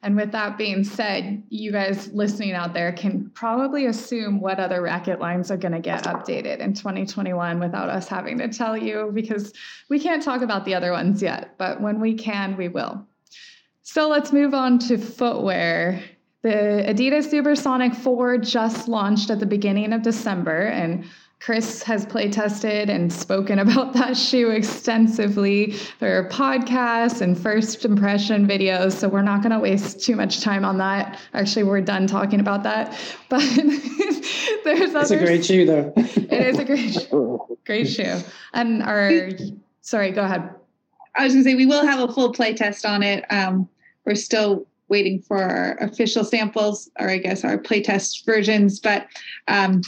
[0.04, 4.82] And with that being said, you guys listening out there can probably assume what other
[4.82, 9.12] racket lines are going to get updated in 2021 without us having to tell you
[9.14, 9.54] because
[9.90, 13.06] we can't talk about the other ones yet, but when we can, we will.
[13.84, 16.02] So let's move on to footwear.
[16.44, 21.06] The Adidas Ubersonic 4 just launched at the beginning of December, and
[21.42, 25.76] Chris has play tested and spoken about that shoe extensively.
[26.00, 30.42] There are podcasts and first impression videos, so we're not going to waste too much
[30.42, 31.20] time on that.
[31.34, 32.98] Actually, we're done talking about that.
[33.30, 33.40] But
[34.66, 35.94] there's It's a great shoe, though.
[35.96, 37.10] it is a great,
[37.66, 38.20] great shoe.
[38.54, 39.30] And our,
[39.80, 40.54] sorry, go ahead.
[41.16, 43.24] I was going to say we will have a full play test on it.
[43.32, 43.70] Um,
[44.06, 49.08] we're still waiting for our official samples, or I guess our play test versions, but
[49.48, 49.82] um,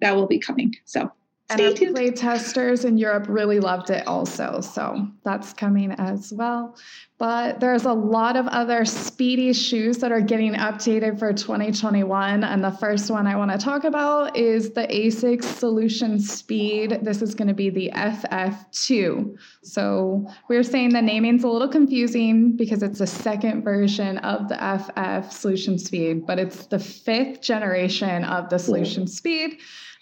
[0.00, 0.74] that will be coming.
[0.84, 1.12] So
[1.50, 4.60] and our play testers in Europe really loved it also.
[4.60, 6.76] So that's coming as well.
[7.16, 12.44] But there's a lot of other speedy shoes that are getting updated for 2021.
[12.44, 17.00] And the first one I want to talk about is the ASICS Solution Speed.
[17.02, 19.36] This is going to be the FF2.
[19.62, 24.56] So we're saying the naming's a little confusing because it's the second version of the
[24.56, 29.58] FF Solution Speed, but it's the fifth generation of the Solution Speed.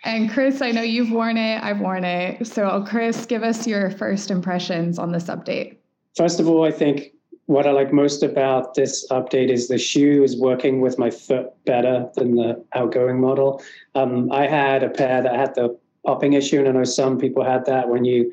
[0.07, 2.47] And Chris, I know you've worn it, I've worn it.
[2.47, 5.79] So, Chris, give us your first impressions on this update.
[6.17, 7.13] First of all, I think
[7.47, 11.49] what I like most about this update is the shoe is working with my foot
[11.65, 13.61] better than the outgoing model.
[13.97, 17.45] Um, I had a pair that had the popping issue, and I know some people
[17.45, 18.33] had that when you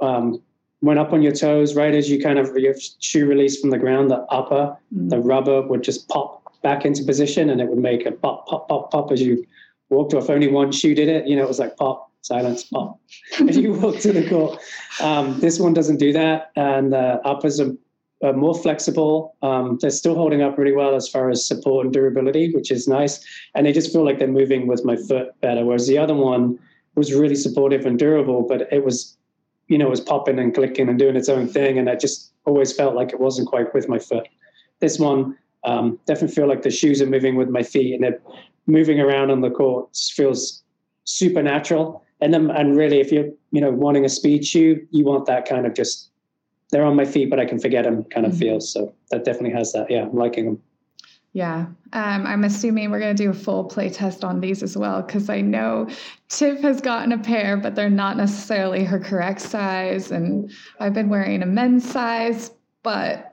[0.00, 0.40] um,
[0.80, 3.78] went up on your toes, right as you kind of your shoe release from the
[3.78, 5.08] ground, the upper, mm-hmm.
[5.08, 8.68] the rubber would just pop back into position, and it would make a pop, pop,
[8.68, 9.44] pop, pop as you
[9.90, 10.30] walked off.
[10.30, 11.26] Only one shoe did it.
[11.26, 12.98] You know, it was like pop, silence, pop.
[13.48, 14.60] as you walk to the court.
[15.00, 17.72] Um, this one doesn't do that, and the uppers are,
[18.22, 19.36] are more flexible.
[19.42, 22.88] Um, they're still holding up really well as far as support and durability, which is
[22.88, 23.24] nice.
[23.54, 25.64] And they just feel like they're moving with my foot better.
[25.64, 26.58] Whereas the other one
[26.94, 29.16] was really supportive and durable, but it was,
[29.68, 32.32] you know, it was popping and clicking and doing its own thing, and I just
[32.44, 34.28] always felt like it wasn't quite with my foot.
[34.80, 38.20] This one um, definitely feel like the shoes are moving with my feet, and they're
[38.70, 40.62] moving around on the court feels
[41.04, 42.04] supernatural.
[42.20, 45.48] And then, and really, if you're you know wanting a speed shoe, you want that
[45.48, 46.10] kind of just
[46.70, 48.40] they're on my feet, but I can forget them kind of mm-hmm.
[48.40, 48.60] feel.
[48.60, 49.90] So that definitely has that.
[49.90, 50.62] Yeah, I'm liking them.
[51.32, 54.76] Yeah, um, I'm assuming we're going to do a full play test on these as
[54.76, 55.88] well because I know
[56.28, 60.10] Tiff has gotten a pair, but they're not necessarily her correct size.
[60.10, 62.50] And I've been wearing a men's size,
[62.82, 63.29] but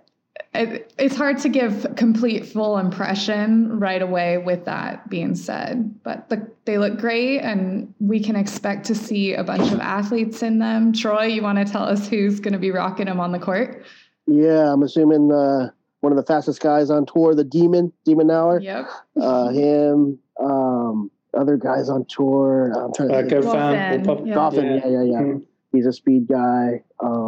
[0.53, 6.29] it, it's hard to give complete full impression right away with that being said but
[6.29, 10.59] the, they look great and we can expect to see a bunch of athletes in
[10.59, 13.39] them troy you want to tell us who's going to be rocking them on the
[13.39, 13.83] court
[14.25, 15.69] yeah i'm assuming uh,
[16.01, 18.89] one of the fastest guys on tour the demon demon Minaur yep
[19.21, 24.03] uh, him um, other guys on tour i'm trying to uh, think.
[24.05, 24.27] Goffin.
[24.27, 24.35] Yeah.
[24.35, 25.43] Goffin, yeah yeah yeah mm-hmm.
[25.71, 27.26] he's a speed guy um,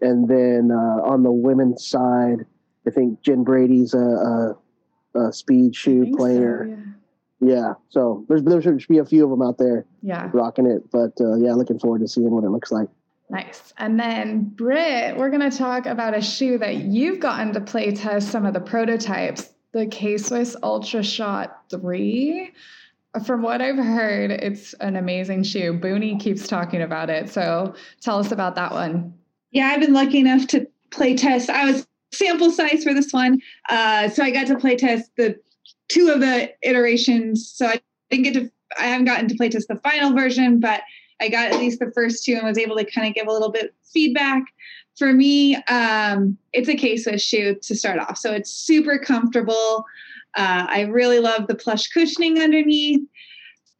[0.00, 2.46] and then uh, on the women's side,
[2.86, 4.56] I think Jen Brady's a, a,
[5.20, 6.66] a speed shoe player.
[7.40, 7.54] So, yeah.
[7.54, 7.72] yeah.
[7.88, 10.90] so there's there should be a few of them out there, yeah, rocking it.
[10.90, 12.88] But uh, yeah, looking forward to seeing what it looks like.
[13.30, 13.74] Nice.
[13.76, 17.90] And then Britt, we're going to talk about a shoe that you've gotten to play
[17.90, 19.50] test some of the prototypes.
[19.72, 22.50] the K Swiss Ultra Shot 3.
[23.26, 25.74] From what I've heard, it's an amazing shoe.
[25.74, 27.28] Booney keeps talking about it.
[27.28, 29.17] So tell us about that one.
[29.50, 31.50] Yeah, I've been lucky enough to play test.
[31.50, 33.40] I was sample size for this one.
[33.68, 35.38] Uh, so I got to play test the
[35.88, 37.48] two of the iterations.
[37.48, 37.80] So I
[38.10, 40.82] didn't get to, I haven't gotten to play test the final version, but
[41.20, 43.32] I got at least the first two and was able to kind of give a
[43.32, 44.44] little bit feedback.
[44.96, 48.18] For me, um, it's a K Swiss shoe to start off.
[48.18, 49.84] So it's super comfortable.
[50.36, 53.00] Uh, I really love the plush cushioning underneath.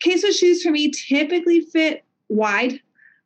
[0.01, 2.81] K Swiss shoes for me typically fit wide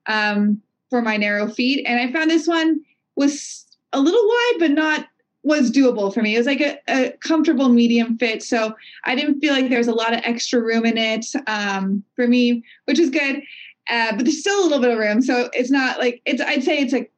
[0.07, 0.61] um,
[0.93, 1.87] for my narrow feet.
[1.87, 2.79] And I found this one
[3.17, 5.07] was a little wide, but not
[5.43, 6.35] was doable for me.
[6.35, 8.43] It was like a, a, comfortable medium fit.
[8.43, 12.05] So I didn't feel like there was a lot of extra room in it um,
[12.15, 13.43] for me, which is good.
[13.89, 15.23] Uh, but there's still a little bit of room.
[15.23, 17.09] So it's not like it's, I'd say it's a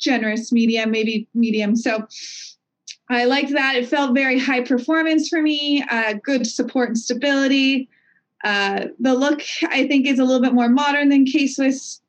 [0.00, 1.76] generous medium, maybe medium.
[1.76, 2.08] So
[3.08, 3.76] I liked that.
[3.76, 7.88] It felt very high performance for me, uh, good support and stability.
[8.42, 11.99] Uh, the look, I think, is a little bit more modern than K Swiss.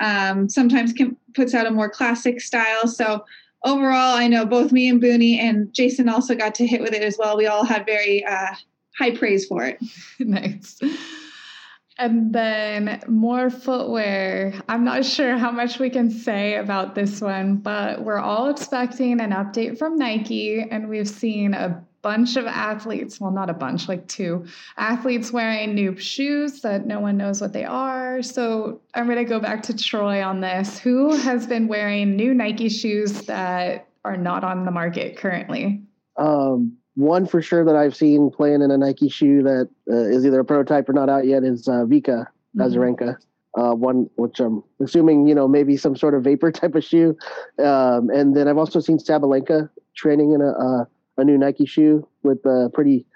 [0.00, 2.86] Um, sometimes can, puts out a more classic style.
[2.86, 3.24] So
[3.64, 7.02] overall, I know both me and Booney and Jason also got to hit with it
[7.02, 7.36] as well.
[7.36, 8.54] We all had very uh,
[8.98, 9.78] high praise for it.
[10.20, 10.80] nice.
[11.98, 14.54] And then more footwear.
[14.68, 19.20] I'm not sure how much we can say about this one, but we're all expecting
[19.20, 23.88] an update from Nike, and we've seen a bunch of athletes, well, not a bunch,
[23.88, 28.22] like two athletes wearing new shoes that no one knows what they are.
[28.22, 30.78] So I'm going to go back to Troy on this.
[30.78, 35.82] Who has been wearing new Nike shoes that are not on the market currently?
[36.16, 40.26] Um, one for sure that I've seen playing in a Nike shoe that uh, is
[40.26, 42.60] either a prototype or not out yet is uh, Vika mm-hmm.
[42.60, 43.16] Azarenka.
[43.56, 47.16] Uh, one which I'm assuming you know maybe some sort of vapor type of shoe,
[47.58, 50.86] um, and then I've also seen Sabalenka training in a
[51.18, 53.06] a, a new Nike shoe with a pretty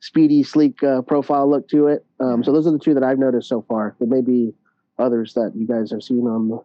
[0.00, 2.04] speedy, sleek uh, profile look to it.
[2.20, 3.96] Um, so those are the two that I've noticed so far.
[3.98, 4.54] There may be
[4.98, 6.62] others that you guys have seen on the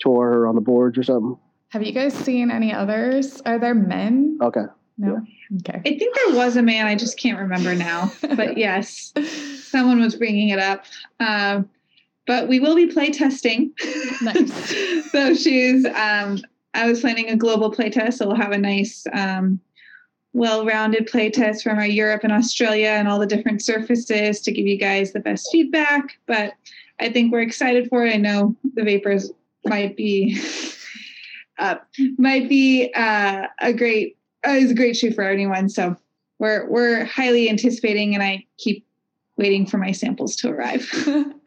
[0.00, 1.36] tour or on the boards or something.
[1.70, 3.40] Have you guys seen any others?
[3.46, 4.38] Are there men?
[4.42, 4.64] Okay.
[4.98, 5.22] No.
[5.60, 5.78] Okay.
[5.78, 6.86] I think there was a man.
[6.86, 8.12] I just can't remember now.
[8.36, 9.12] but yes,
[9.62, 10.84] someone was bringing it up.
[11.18, 11.68] Um,
[12.26, 13.72] but we will be play testing
[14.20, 15.10] nice.
[15.12, 15.84] those shoes.
[15.86, 16.38] Um,
[16.74, 19.60] I was planning a global play test, so we'll have a nice, um,
[20.32, 24.66] well-rounded play test from our Europe and Australia and all the different surfaces to give
[24.66, 26.18] you guys the best feedback.
[26.26, 26.54] But
[27.00, 28.14] I think we're excited for it.
[28.14, 29.30] I know the vapors
[29.64, 30.40] might be
[31.58, 31.76] uh,
[32.18, 34.16] might be uh, a great
[34.46, 35.68] uh, is a great shoe for anyone.
[35.68, 35.96] So
[36.38, 38.86] we're we're highly anticipating, and I keep
[39.36, 40.88] waiting for my samples to arrive.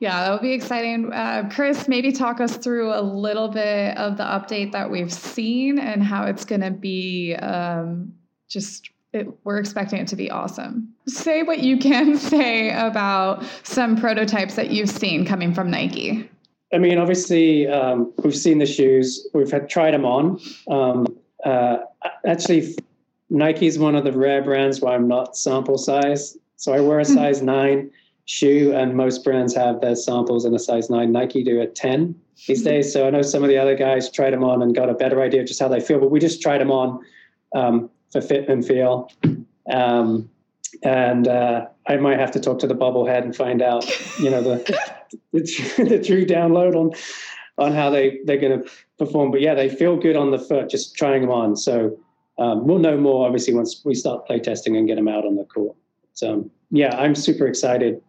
[0.00, 1.12] yeah, that would be exciting.
[1.12, 5.78] Uh, Chris, maybe talk us through a little bit of the update that we've seen
[5.78, 7.34] and how it's going to be.
[7.34, 8.14] Um,
[8.48, 10.88] just it, we're expecting it to be awesome.
[11.06, 16.28] Say what you can say about some prototypes that you've seen coming from Nike.
[16.72, 19.28] I mean, obviously, um, we've seen the shoes.
[19.34, 20.40] We've had tried them on.
[20.70, 21.06] Um,
[21.44, 21.78] uh,
[22.24, 22.74] actually,
[23.28, 26.38] Nike is one of the rare brands where I'm not sample size.
[26.56, 27.90] So I wear a size nine
[28.26, 31.12] shoe, and most brands have their samples in a size nine.
[31.12, 32.14] Nike do a 10
[32.46, 32.92] these days.
[32.92, 35.20] So I know some of the other guys tried them on and got a better
[35.20, 37.00] idea of just how they feel, but we just tried them on
[37.54, 39.10] um, for fit and feel.
[39.70, 40.30] Um,
[40.82, 43.84] and uh, I might have to talk to the bobblehead and find out,
[44.18, 44.56] you know, the,
[45.32, 46.92] the, the true download on
[47.58, 49.30] on how they they're going to perform.
[49.30, 51.56] But yeah, they feel good on the foot just trying them on.
[51.56, 51.98] So
[52.38, 55.44] um, we'll know more obviously once we start playtesting and get them out on the
[55.44, 55.76] court.
[56.14, 58.00] So um, yeah, I'm super excited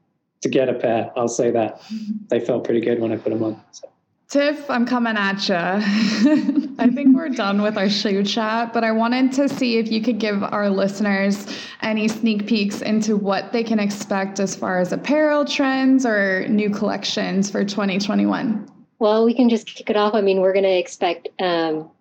[0.42, 1.12] to get a pair.
[1.16, 1.82] I'll say that
[2.30, 3.62] they felt pretty good when I put them on.
[3.72, 3.88] So.
[4.32, 5.56] Tiff, I'm coming at you.
[6.80, 10.02] I think we're done with our shoe chat, but I wanted to see if you
[10.02, 14.94] could give our listeners any sneak peeks into what they can expect as far as
[14.94, 18.72] apparel trends or new collections for 2021.
[19.00, 20.14] Well, we can just kick it off.
[20.14, 21.92] I mean, we're going to expect um,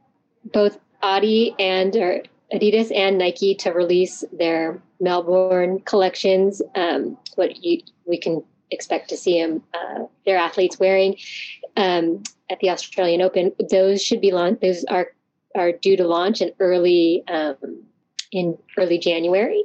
[0.52, 2.22] both Adi and or
[2.52, 6.60] Adidas and Nike to release their Melbourne collections.
[6.74, 11.16] Um, what you, we can expect to see them, uh, their athletes wearing
[11.76, 13.52] um, at the Australian Open.
[13.70, 14.62] Those should be launched.
[14.62, 15.08] Those are
[15.56, 17.56] are due to launch in early um,
[18.30, 19.64] in early January.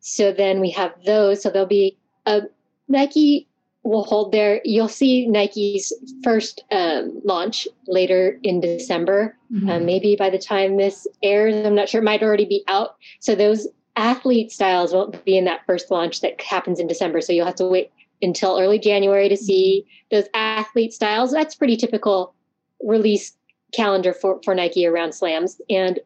[0.00, 1.42] So then we have those.
[1.42, 2.42] So there'll be a
[2.88, 3.48] Nike
[3.86, 9.68] will hold their you'll see nike's first um, launch later in december mm-hmm.
[9.68, 12.96] um, maybe by the time this airs i'm not sure it might already be out
[13.20, 13.66] so those
[13.96, 17.54] athlete styles won't be in that first launch that happens in december so you'll have
[17.54, 17.90] to wait
[18.22, 20.16] until early january to see mm-hmm.
[20.16, 22.34] those athlete styles that's pretty typical
[22.82, 23.36] release
[23.72, 26.00] calendar for, for nike around slams and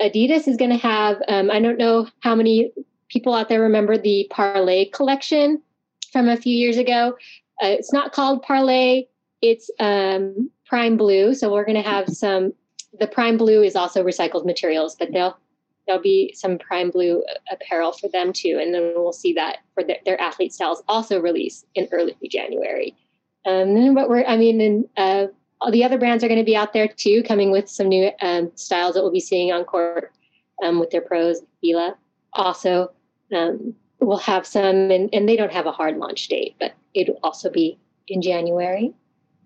[0.00, 1.22] Adidas is going to have.
[1.28, 2.72] Um, I don't know how many
[3.08, 5.62] people out there remember the Parlay collection
[6.12, 7.16] from a few years ago.
[7.62, 9.04] Uh, it's not called Parlay.
[9.40, 11.34] It's um, Prime Blue.
[11.34, 12.52] So we're going to have some.
[13.00, 15.36] The Prime Blue is also recycled materials, but they'll
[15.86, 19.82] there'll be some Prime Blue apparel for them too, and then we'll see that for
[19.82, 22.94] their, their athlete styles also release in early January.
[23.44, 25.26] Um, then what we're, I mean, and uh,
[25.60, 28.10] all the other brands are going to be out there too, coming with some new
[28.20, 30.12] um, styles that we'll be seeing on court
[30.62, 31.40] um, with their pros.
[31.60, 31.96] Fila
[32.34, 32.92] also
[33.34, 33.74] um,
[34.06, 37.50] will have some, and, and they don't have a hard launch date, but it'll also
[37.50, 37.78] be
[38.08, 38.92] in January.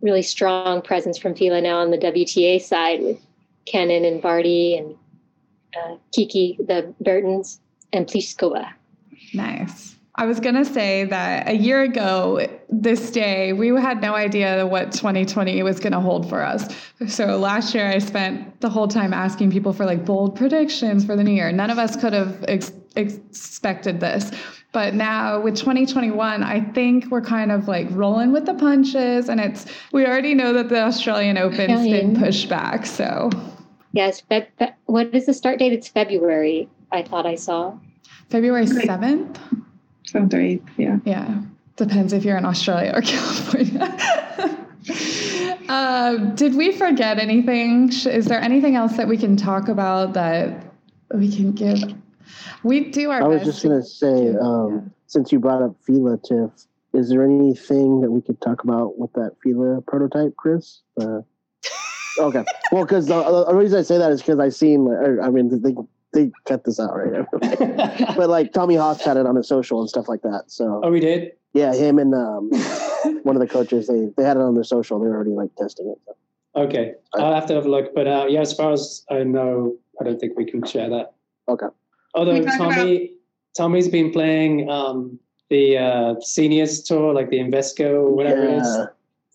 [0.01, 3.19] Really strong presence from Fila now on the WTA side with
[3.67, 4.95] Kenin and Barty and
[5.77, 7.61] uh, Kiki, the Bertens,
[7.93, 8.73] and Pliskova.
[9.35, 9.97] Nice.
[10.19, 14.67] I was going to say that a year ago, this day, we had no idea
[14.67, 16.75] what 2020 was going to hold for us.
[17.07, 21.17] So last year, I spent the whole time asking people for like bold predictions for
[21.17, 21.53] the new year.
[21.53, 24.30] None of us could have ex- expected this.
[24.72, 29.28] But now with 2021, I think we're kind of like rolling with the punches.
[29.28, 32.84] And it's, we already know that the Australian Open's been pushed back.
[32.84, 33.30] So,
[33.92, 34.20] yes.
[34.20, 35.72] Fe- fe- what is the start date?
[35.72, 37.78] It's February, I thought I saw.
[38.28, 39.38] February 7th?
[40.05, 40.99] Seventh or eighth, yeah.
[41.05, 41.42] Yeah.
[41.76, 43.97] Depends if you're in Australia or California.
[45.68, 47.88] uh, did we forget anything?
[47.88, 50.64] Is there anything else that we can talk about that
[51.12, 51.82] we can give?
[52.62, 56.18] We do our I was just going to say, um, since you brought up Fila,
[56.18, 56.51] Tiff,
[56.92, 60.80] is there anything that we could talk about with that Fila prototype, Chris?
[61.01, 61.20] Uh,
[62.18, 62.44] okay.
[62.72, 64.88] Well, because the, the, reason I say that is because I seen,
[65.22, 65.72] I mean, they
[66.12, 67.24] they cut this out right
[68.16, 70.44] but like Tommy Haas had it on his social and stuff like that.
[70.49, 71.32] So oh, we did.
[71.53, 72.51] Yeah, him and um,
[73.22, 74.99] one of the coaches they they had it on their social.
[74.99, 75.99] They were already like testing it.
[76.07, 76.62] So.
[76.62, 77.94] Okay, I'll have to have a look.
[77.94, 81.14] But uh, yeah, as far as I know, I don't think we can share that.
[81.49, 81.66] Okay.
[82.17, 83.11] Although Tommy about-
[83.57, 85.19] Tommy's been playing um,
[85.51, 88.57] the uh, seniors tour, like the Invesco, whatever yeah.
[88.57, 88.77] it is.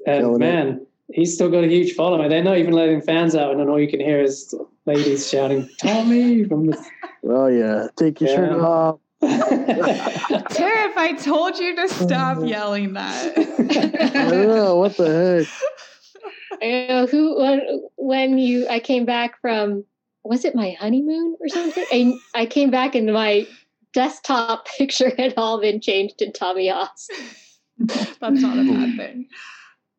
[0.05, 2.29] And Killing man, it he's still got a huge following.
[2.29, 4.53] They're not even letting fans out, and then all you can hear is
[4.85, 6.85] ladies shouting "Tommy" from the.
[7.23, 8.35] Oh yeah, take your yeah.
[8.35, 8.99] shirt off.
[9.21, 13.37] Tiff, I told you to stop yelling that.
[13.37, 16.59] I don't know what the heck.
[16.63, 17.61] I know who when,
[17.97, 19.85] when you I came back from
[20.23, 21.85] was it my honeymoon or something?
[21.91, 23.47] And I came back and my
[23.93, 27.07] desktop picture had all been changed to Tommy Haas.
[27.77, 29.27] That's not a bad thing.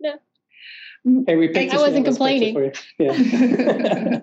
[0.00, 0.14] No.
[1.26, 2.72] Hey, we picked I wasn't complaining.
[2.98, 3.12] Yeah.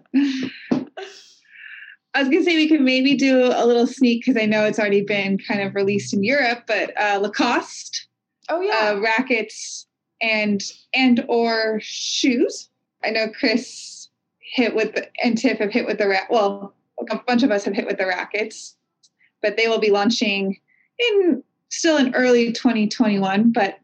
[2.13, 4.79] I was gonna say we could maybe do a little sneak because I know it's
[4.79, 8.07] already been kind of released in Europe, but uh, Lacoste,
[8.49, 9.85] oh yeah, uh, rackets
[10.21, 10.61] and
[10.93, 12.69] and or shoes.
[13.03, 13.98] I know Chris
[14.51, 16.29] hit with the, and Tiff have hit with the rack.
[16.29, 16.73] Well,
[17.09, 18.75] a bunch of us have hit with the rackets,
[19.41, 20.57] but they will be launching
[20.97, 23.79] in still in early 2021, but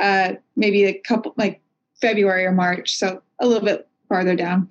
[0.00, 1.60] uh, maybe a couple like
[2.00, 4.68] February or March, so a little bit farther down.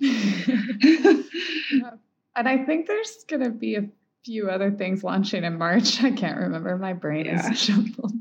[2.36, 3.86] and I think there's going to be a
[4.24, 6.02] few other things launching in March.
[6.02, 6.76] I can't remember.
[6.76, 7.50] My brain yeah.
[7.50, 8.12] is jumbled.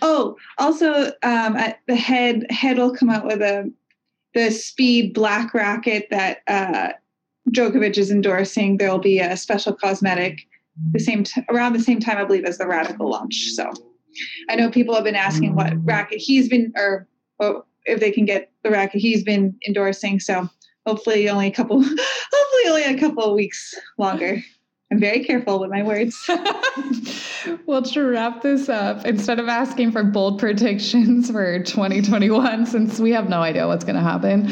[0.00, 3.70] Oh, also, um, the head head will come out with a
[4.36, 6.92] the speed black racket that uh,
[7.50, 8.76] Djokovic is endorsing.
[8.76, 10.46] There will be a special cosmetic
[10.92, 13.34] the same t- around the same time, I believe, as the Radical launch.
[13.54, 13.72] So,
[14.50, 17.08] I know people have been asking what racket he's been or
[17.86, 20.20] if they can get the racket he's been endorsing.
[20.20, 20.48] So
[20.86, 24.42] hopefully only a couple, hopefully only a couple of weeks longer.
[24.90, 26.16] I'm very careful with my words.
[27.66, 33.10] well, to wrap this up, instead of asking for bold predictions for 2021, since we
[33.12, 34.50] have no idea what's going to happen,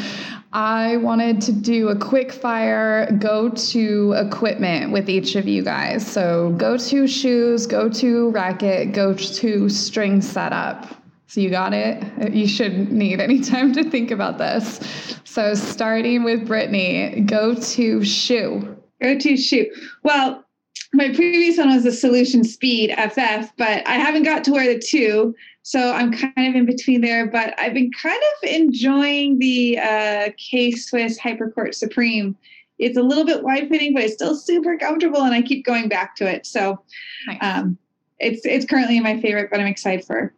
[0.51, 6.05] I wanted to do a quick fire go to equipment with each of you guys.
[6.05, 10.87] So, go to shoes, go to racket, go to string setup.
[11.27, 12.33] So you got it.
[12.33, 14.79] You shouldn't need any time to think about this.
[15.23, 18.74] So starting with Brittany, go to shoe.
[19.01, 19.69] Go to shoe.
[20.03, 20.45] Well,
[20.93, 24.79] my previous one was the Solution Speed FF, but I haven't got to wear the
[24.79, 25.35] two.
[25.63, 30.29] So I'm kind of in between there, but I've been kind of enjoying the uh,
[30.37, 32.37] K Swiss Hypercourt Supreme.
[32.77, 35.89] It's a little bit wide fitting, but it's still super comfortable, and I keep going
[35.89, 36.45] back to it.
[36.45, 36.81] So
[37.27, 37.37] nice.
[37.41, 37.77] um,
[38.19, 40.33] it's it's currently my favorite, but I'm excited for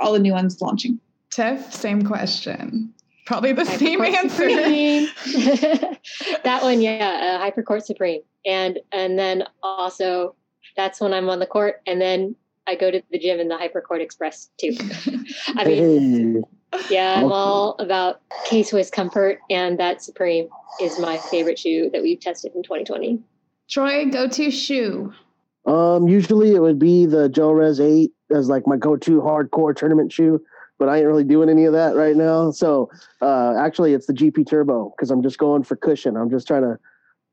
[0.00, 1.00] all the new ones launching.
[1.30, 2.94] Tiff, same question.
[3.28, 4.48] Probably the same answer.
[6.44, 10.34] that one, yeah, uh, Hypercourt Supreme, and and then also
[10.78, 12.34] that's when I'm on the court, and then
[12.66, 14.74] I go to the gym in the Hypercourt Express too.
[15.48, 16.42] I mean,
[16.88, 20.48] yeah, I'm all about K Swiss comfort, and that Supreme
[20.80, 23.22] is my favorite shoe that we've tested in 2020.
[23.68, 25.12] Troy, go to shoe.
[25.66, 30.40] Um, usually it would be the Gel-Res 8 as like my go-to hardcore tournament shoe,
[30.78, 32.50] but I ain't really doing any of that right now.
[32.50, 36.16] So uh, actually, it's the GP Turbo because I'm just going for cushion.
[36.16, 36.78] I'm just trying to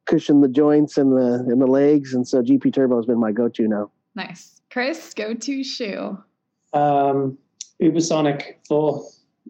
[0.05, 3.31] cushion the joints and the and the legs, and so GP Turbo has been my
[3.31, 3.91] go-to now.
[4.15, 5.13] Nice, Chris.
[5.13, 6.17] Go to shoe.
[6.73, 7.37] Um,
[7.81, 9.03] Ubersonic 4.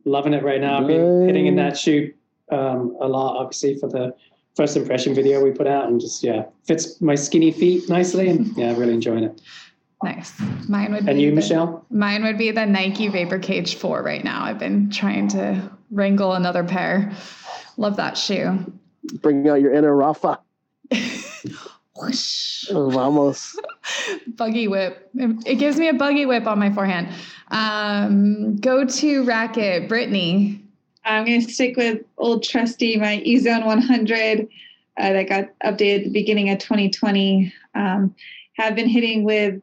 [0.06, 0.80] Loving it right now.
[0.80, 2.14] I've been hitting in that shoe
[2.52, 4.14] um, a lot, obviously, for the
[4.56, 8.56] first impression video we put out, and just yeah, fits my skinny feet nicely, and
[8.58, 9.42] yeah, really enjoying it.
[10.04, 10.34] Nice.
[10.68, 11.08] Mine would.
[11.08, 11.86] And be you, the, Michelle?
[11.90, 14.44] Mine would be the Nike Vapor Cage Four right now.
[14.44, 17.12] I've been trying to wrangle another pair.
[17.78, 18.74] Love that shoe.
[19.22, 20.40] Bring out your inner Rafa.
[21.96, 22.68] Whoosh.
[22.70, 23.58] Vamos.
[24.28, 25.10] buggy whip.
[25.16, 27.08] It gives me a buggy whip on my forehand.
[27.52, 30.62] Um, go to racket, Brittany.
[31.06, 34.48] I'm going to stick with old trusty, my eZone 100
[34.98, 37.54] uh, that got updated at the beginning of 2020.
[37.76, 38.16] Um,
[38.58, 39.62] have been hitting with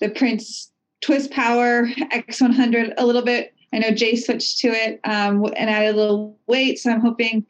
[0.00, 0.70] the Prince
[1.00, 3.54] Twist Power X100 a little bit.
[3.72, 7.46] I know Jay switched to it um, and added a little weight, so I'm hoping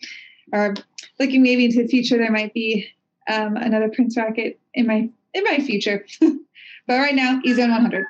[0.52, 0.74] or
[1.20, 2.88] looking maybe into the future there might be
[3.30, 6.06] um, another Prince racket in my in my future.
[6.20, 8.06] but right now, eZone 100.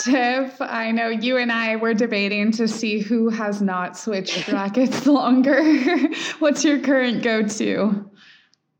[0.00, 5.06] Tiff, I know you and I were debating to see who has not switched rackets
[5.06, 5.62] longer.
[6.38, 8.10] What's your current go to?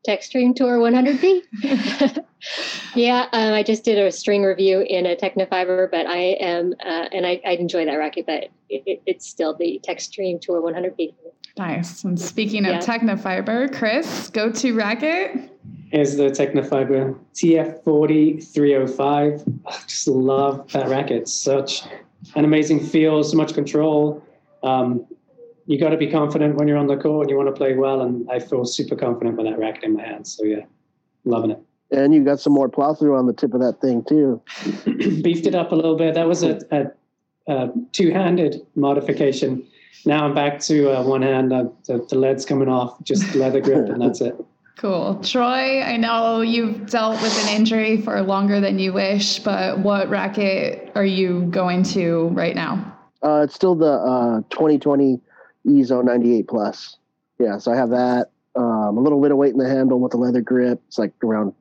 [0.07, 1.42] Techstream Tour 100B.
[2.94, 7.09] yeah, um, I just did a string review in a Tecnifibre, but I am, uh,
[7.12, 11.14] and I, I enjoy that racket, but it, it, it's still the Techstream Tour 100B.
[11.57, 12.03] Nice.
[12.03, 12.80] And speaking of yeah.
[12.80, 15.50] Tecnifibre, Chris, go to racket.
[15.90, 19.44] Here's the Tecnifibre TF40 305.
[19.66, 21.28] I just love that racket.
[21.28, 21.82] Such
[22.34, 24.24] an amazing feel, so much control.
[24.62, 25.07] Um,
[25.66, 27.74] you got to be confident when you're on the court and you want to play
[27.74, 28.02] well.
[28.02, 30.36] And I feel super confident with that racket in my hands.
[30.36, 30.64] So yeah,
[31.24, 31.60] loving it.
[31.90, 34.40] And you got some more plow through on the tip of that thing too.
[35.22, 36.14] Beefed it up a little bit.
[36.14, 39.66] That was a, a, a two-handed modification.
[40.06, 41.52] Now I'm back to uh, one hand.
[41.52, 44.34] Uh, the, the lead's coming off, just leather grip, and that's it.
[44.78, 45.20] Cool.
[45.22, 50.08] Troy, I know you've dealt with an injury for longer than you wish, but what
[50.08, 52.96] racket are you going to right now?
[53.22, 55.20] Uh, it's still the uh, 2020
[55.66, 56.96] EZone 98 Plus.
[57.38, 58.30] Yeah, so I have that.
[58.54, 60.80] Um, a little bit of weight in the handle with the leather grip.
[60.86, 61.54] It's like around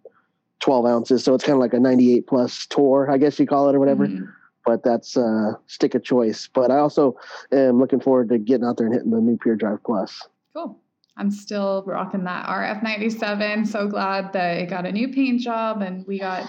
[0.61, 1.23] 12 ounces.
[1.23, 3.79] So it's kind of like a 98 plus tour, I guess you call it or
[3.79, 4.07] whatever.
[4.07, 4.25] Mm-hmm.
[4.65, 6.47] But that's uh, stick of choice.
[6.53, 7.17] But I also
[7.51, 10.27] am looking forward to getting out there and hitting the new Pure Drive Plus.
[10.55, 10.79] Cool.
[11.17, 13.67] I'm still rocking that RF97.
[13.67, 16.47] So glad that it got a new paint job and we got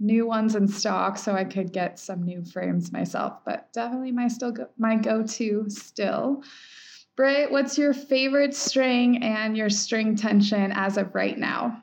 [0.00, 3.44] new ones in stock so I could get some new frames myself.
[3.44, 6.42] But definitely my still go- my go-to still.
[7.14, 11.82] Britt, what's your favorite string and your string tension as of right now?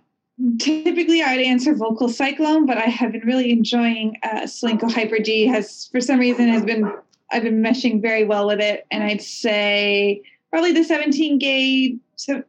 [0.58, 5.46] Typically, I'd answer Volkl Cyclone, but I have been really enjoying uh, Solinco Hyper G.
[5.46, 6.92] Has for some reason has been
[7.32, 12.00] I've been meshing very well with it, and I'd say probably the 17 gauge.
[12.16, 12.42] So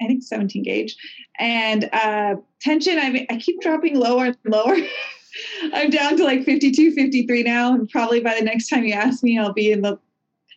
[0.00, 0.96] I think 17 gauge,
[1.38, 2.98] and uh, tension.
[2.98, 4.76] I I keep dropping lower and lower.
[5.72, 9.22] I'm down to like 52, 53 now, and probably by the next time you ask
[9.22, 9.98] me, I'll be in the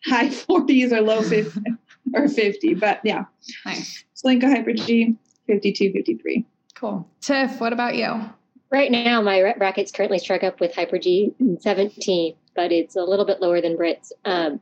[0.06, 1.60] high 40s or low 50
[2.14, 2.74] or 50.
[2.76, 3.26] But yeah,
[3.66, 4.04] nice.
[4.16, 5.16] Solinco Hyper G,
[5.47, 6.45] 52, 53.
[6.76, 7.08] Cool.
[7.22, 8.30] Tiff, what about you?
[8.72, 13.26] Right now, my bracket's currently struck up with Hyper G 17, but it's a little
[13.26, 14.12] bit lower than Britt's.
[14.26, 14.60] Um,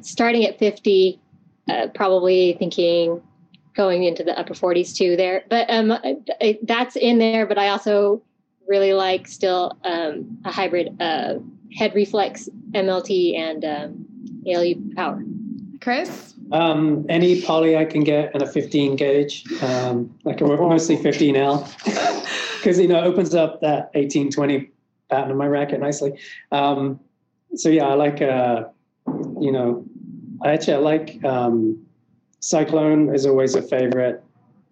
[0.00, 1.20] starting at 50,
[1.68, 3.22] uh, probably thinking
[3.74, 5.44] going into the upper 40s too there.
[5.48, 5.92] But um,
[6.40, 8.22] it, that's in there, but I also
[8.66, 11.34] really like still um, a hybrid uh,
[11.76, 14.06] head reflex MLT and um,
[14.46, 15.22] ALU power.
[15.80, 16.34] Chris?
[16.52, 21.66] Um, any poly I can get in a 15 gauge, um, like a, mostly 15L,
[22.58, 24.70] because you know it opens up that 1820
[25.10, 26.18] pattern of my racket nicely.
[26.52, 27.00] Um,
[27.54, 28.64] so yeah, I like uh,
[29.40, 29.84] you know,
[30.42, 31.84] I actually I like um,
[32.40, 34.22] Cyclone is always a favorite.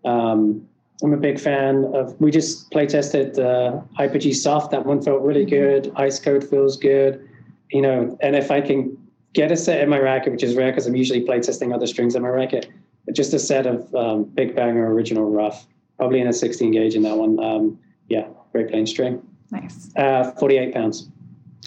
[0.05, 0.67] Um,
[1.03, 2.19] I'm a big fan of.
[2.21, 4.71] We just play tested uh, Hyper G Soft.
[4.71, 5.93] That one felt really good.
[5.97, 7.29] Ice Code feels good.
[7.71, 8.97] You know, and if I can
[9.33, 12.15] get a set in my racket, which is rare because I'm usually playtesting other strings
[12.15, 12.69] in my racket.
[13.13, 15.67] Just a set of um, Big Banger original rough,
[15.97, 17.43] probably in a 16 gauge in that one.
[17.43, 17.79] Um,
[18.09, 19.23] yeah, great plain string.
[19.51, 19.91] Nice.
[19.97, 21.09] Uh, 48 pounds.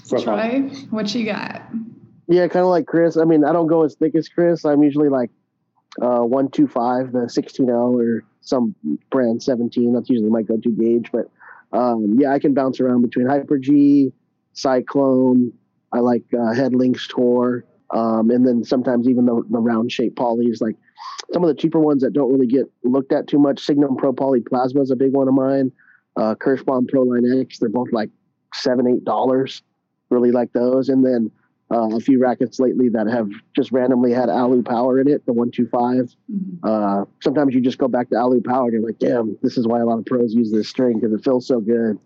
[0.08, 0.62] For Troy,
[0.92, 1.64] what you got?
[2.28, 3.18] Yeah, kind of like Chris.
[3.18, 4.66] I mean, I don't go as thick as Chris.
[4.66, 5.30] I'm usually like
[6.02, 8.76] uh, 125, the 16L or some
[9.10, 9.94] brand 17.
[9.94, 11.12] That's usually my go-to gauge.
[11.12, 11.30] But
[11.72, 14.12] um, yeah, I can bounce around between Hyper G,
[14.54, 15.54] Cyclone,
[15.96, 17.66] I like uh, Head Lynx Tour.
[17.94, 20.76] Um, and then sometimes even the, the round shaped polys, like
[21.32, 23.60] some of the cheaper ones that don't really get looked at too much.
[23.60, 25.72] Signum Pro Poly Plasma is a big one of mine.
[26.18, 28.10] Uh, Kirschbaum Pro Line X, they're both like
[28.54, 29.62] seven, eight dollars.
[30.10, 30.90] Really like those.
[30.90, 31.32] And then
[31.72, 35.34] uh, a few rackets lately that have just randomly had alu power in it, the
[35.34, 36.16] 125.
[36.64, 39.68] Uh, sometimes you just go back to alu power and you're like, damn, this is
[39.68, 41.98] why a lot of pros use this string because it feels so good.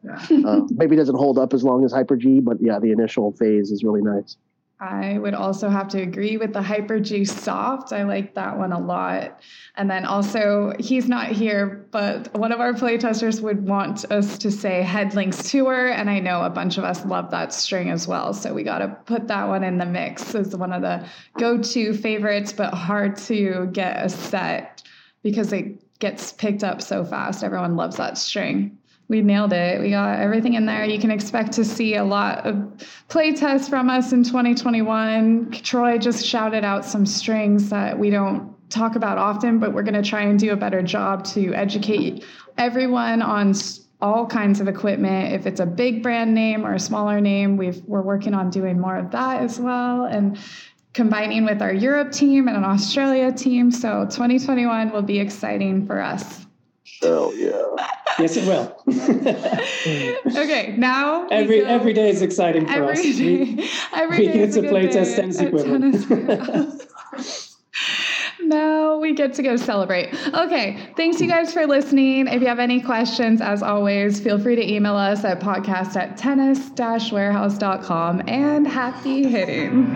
[0.46, 3.32] Uh, maybe it doesn't hold up as long as Hyper G, but yeah, the initial
[3.34, 4.38] phase is really nice.
[4.82, 7.92] I would also have to agree with the Hyper G Soft.
[7.92, 9.42] I like that one a lot.
[9.76, 14.50] And then also, he's not here, but one of our playtesters would want us to
[14.50, 15.90] say Head Lynx Tour.
[15.90, 18.34] And I know a bunch of us love that string as well.
[18.34, 21.06] So we got to put that one in the mix as one of the
[21.38, 24.84] go to favorites, but hard to get a set
[25.24, 27.44] because it gets picked up so fast.
[27.44, 28.79] Everyone loves that string
[29.10, 29.82] we nailed it.
[29.82, 30.86] We got everything in there.
[30.86, 35.52] You can expect to see a lot of play tests from us in 2021.
[35.64, 40.02] Troy just shouted out some strings that we don't talk about often, but we're going
[40.02, 42.24] to try and do a better job to educate
[42.60, 43.54] everyone on
[44.00, 45.34] all kinds of equipment.
[45.34, 48.80] If it's a big brand name or a smaller name, we've, we're working on doing
[48.80, 50.06] more of that as well.
[50.06, 50.38] And
[50.94, 53.72] combining with our Europe team and an Australia team.
[53.72, 56.46] So 2021 will be exciting for us.
[57.02, 57.78] Oh yeah.
[58.20, 58.76] yes, it will.
[60.38, 63.02] okay, now every every day is exciting for every us.
[63.02, 65.96] Day, we, every we day get is to play test tennis equipment.
[68.42, 70.14] now we get to go celebrate.
[70.34, 72.28] Okay, thanks you guys for listening.
[72.28, 76.18] If you have any questions, as always, feel free to email us at podcast at
[76.18, 79.96] tennis-warehouse.com and happy hitting.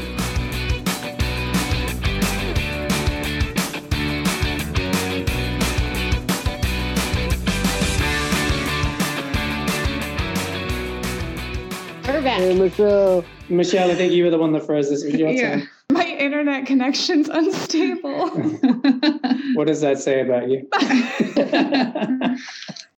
[12.21, 12.39] We're back.
[12.41, 13.25] Hey, Michelle.
[13.49, 15.03] Michelle, I think you were the one that froze this.
[15.03, 15.63] Yeah.
[15.91, 18.29] My internet connection's unstable.
[19.55, 20.67] What does that say about you?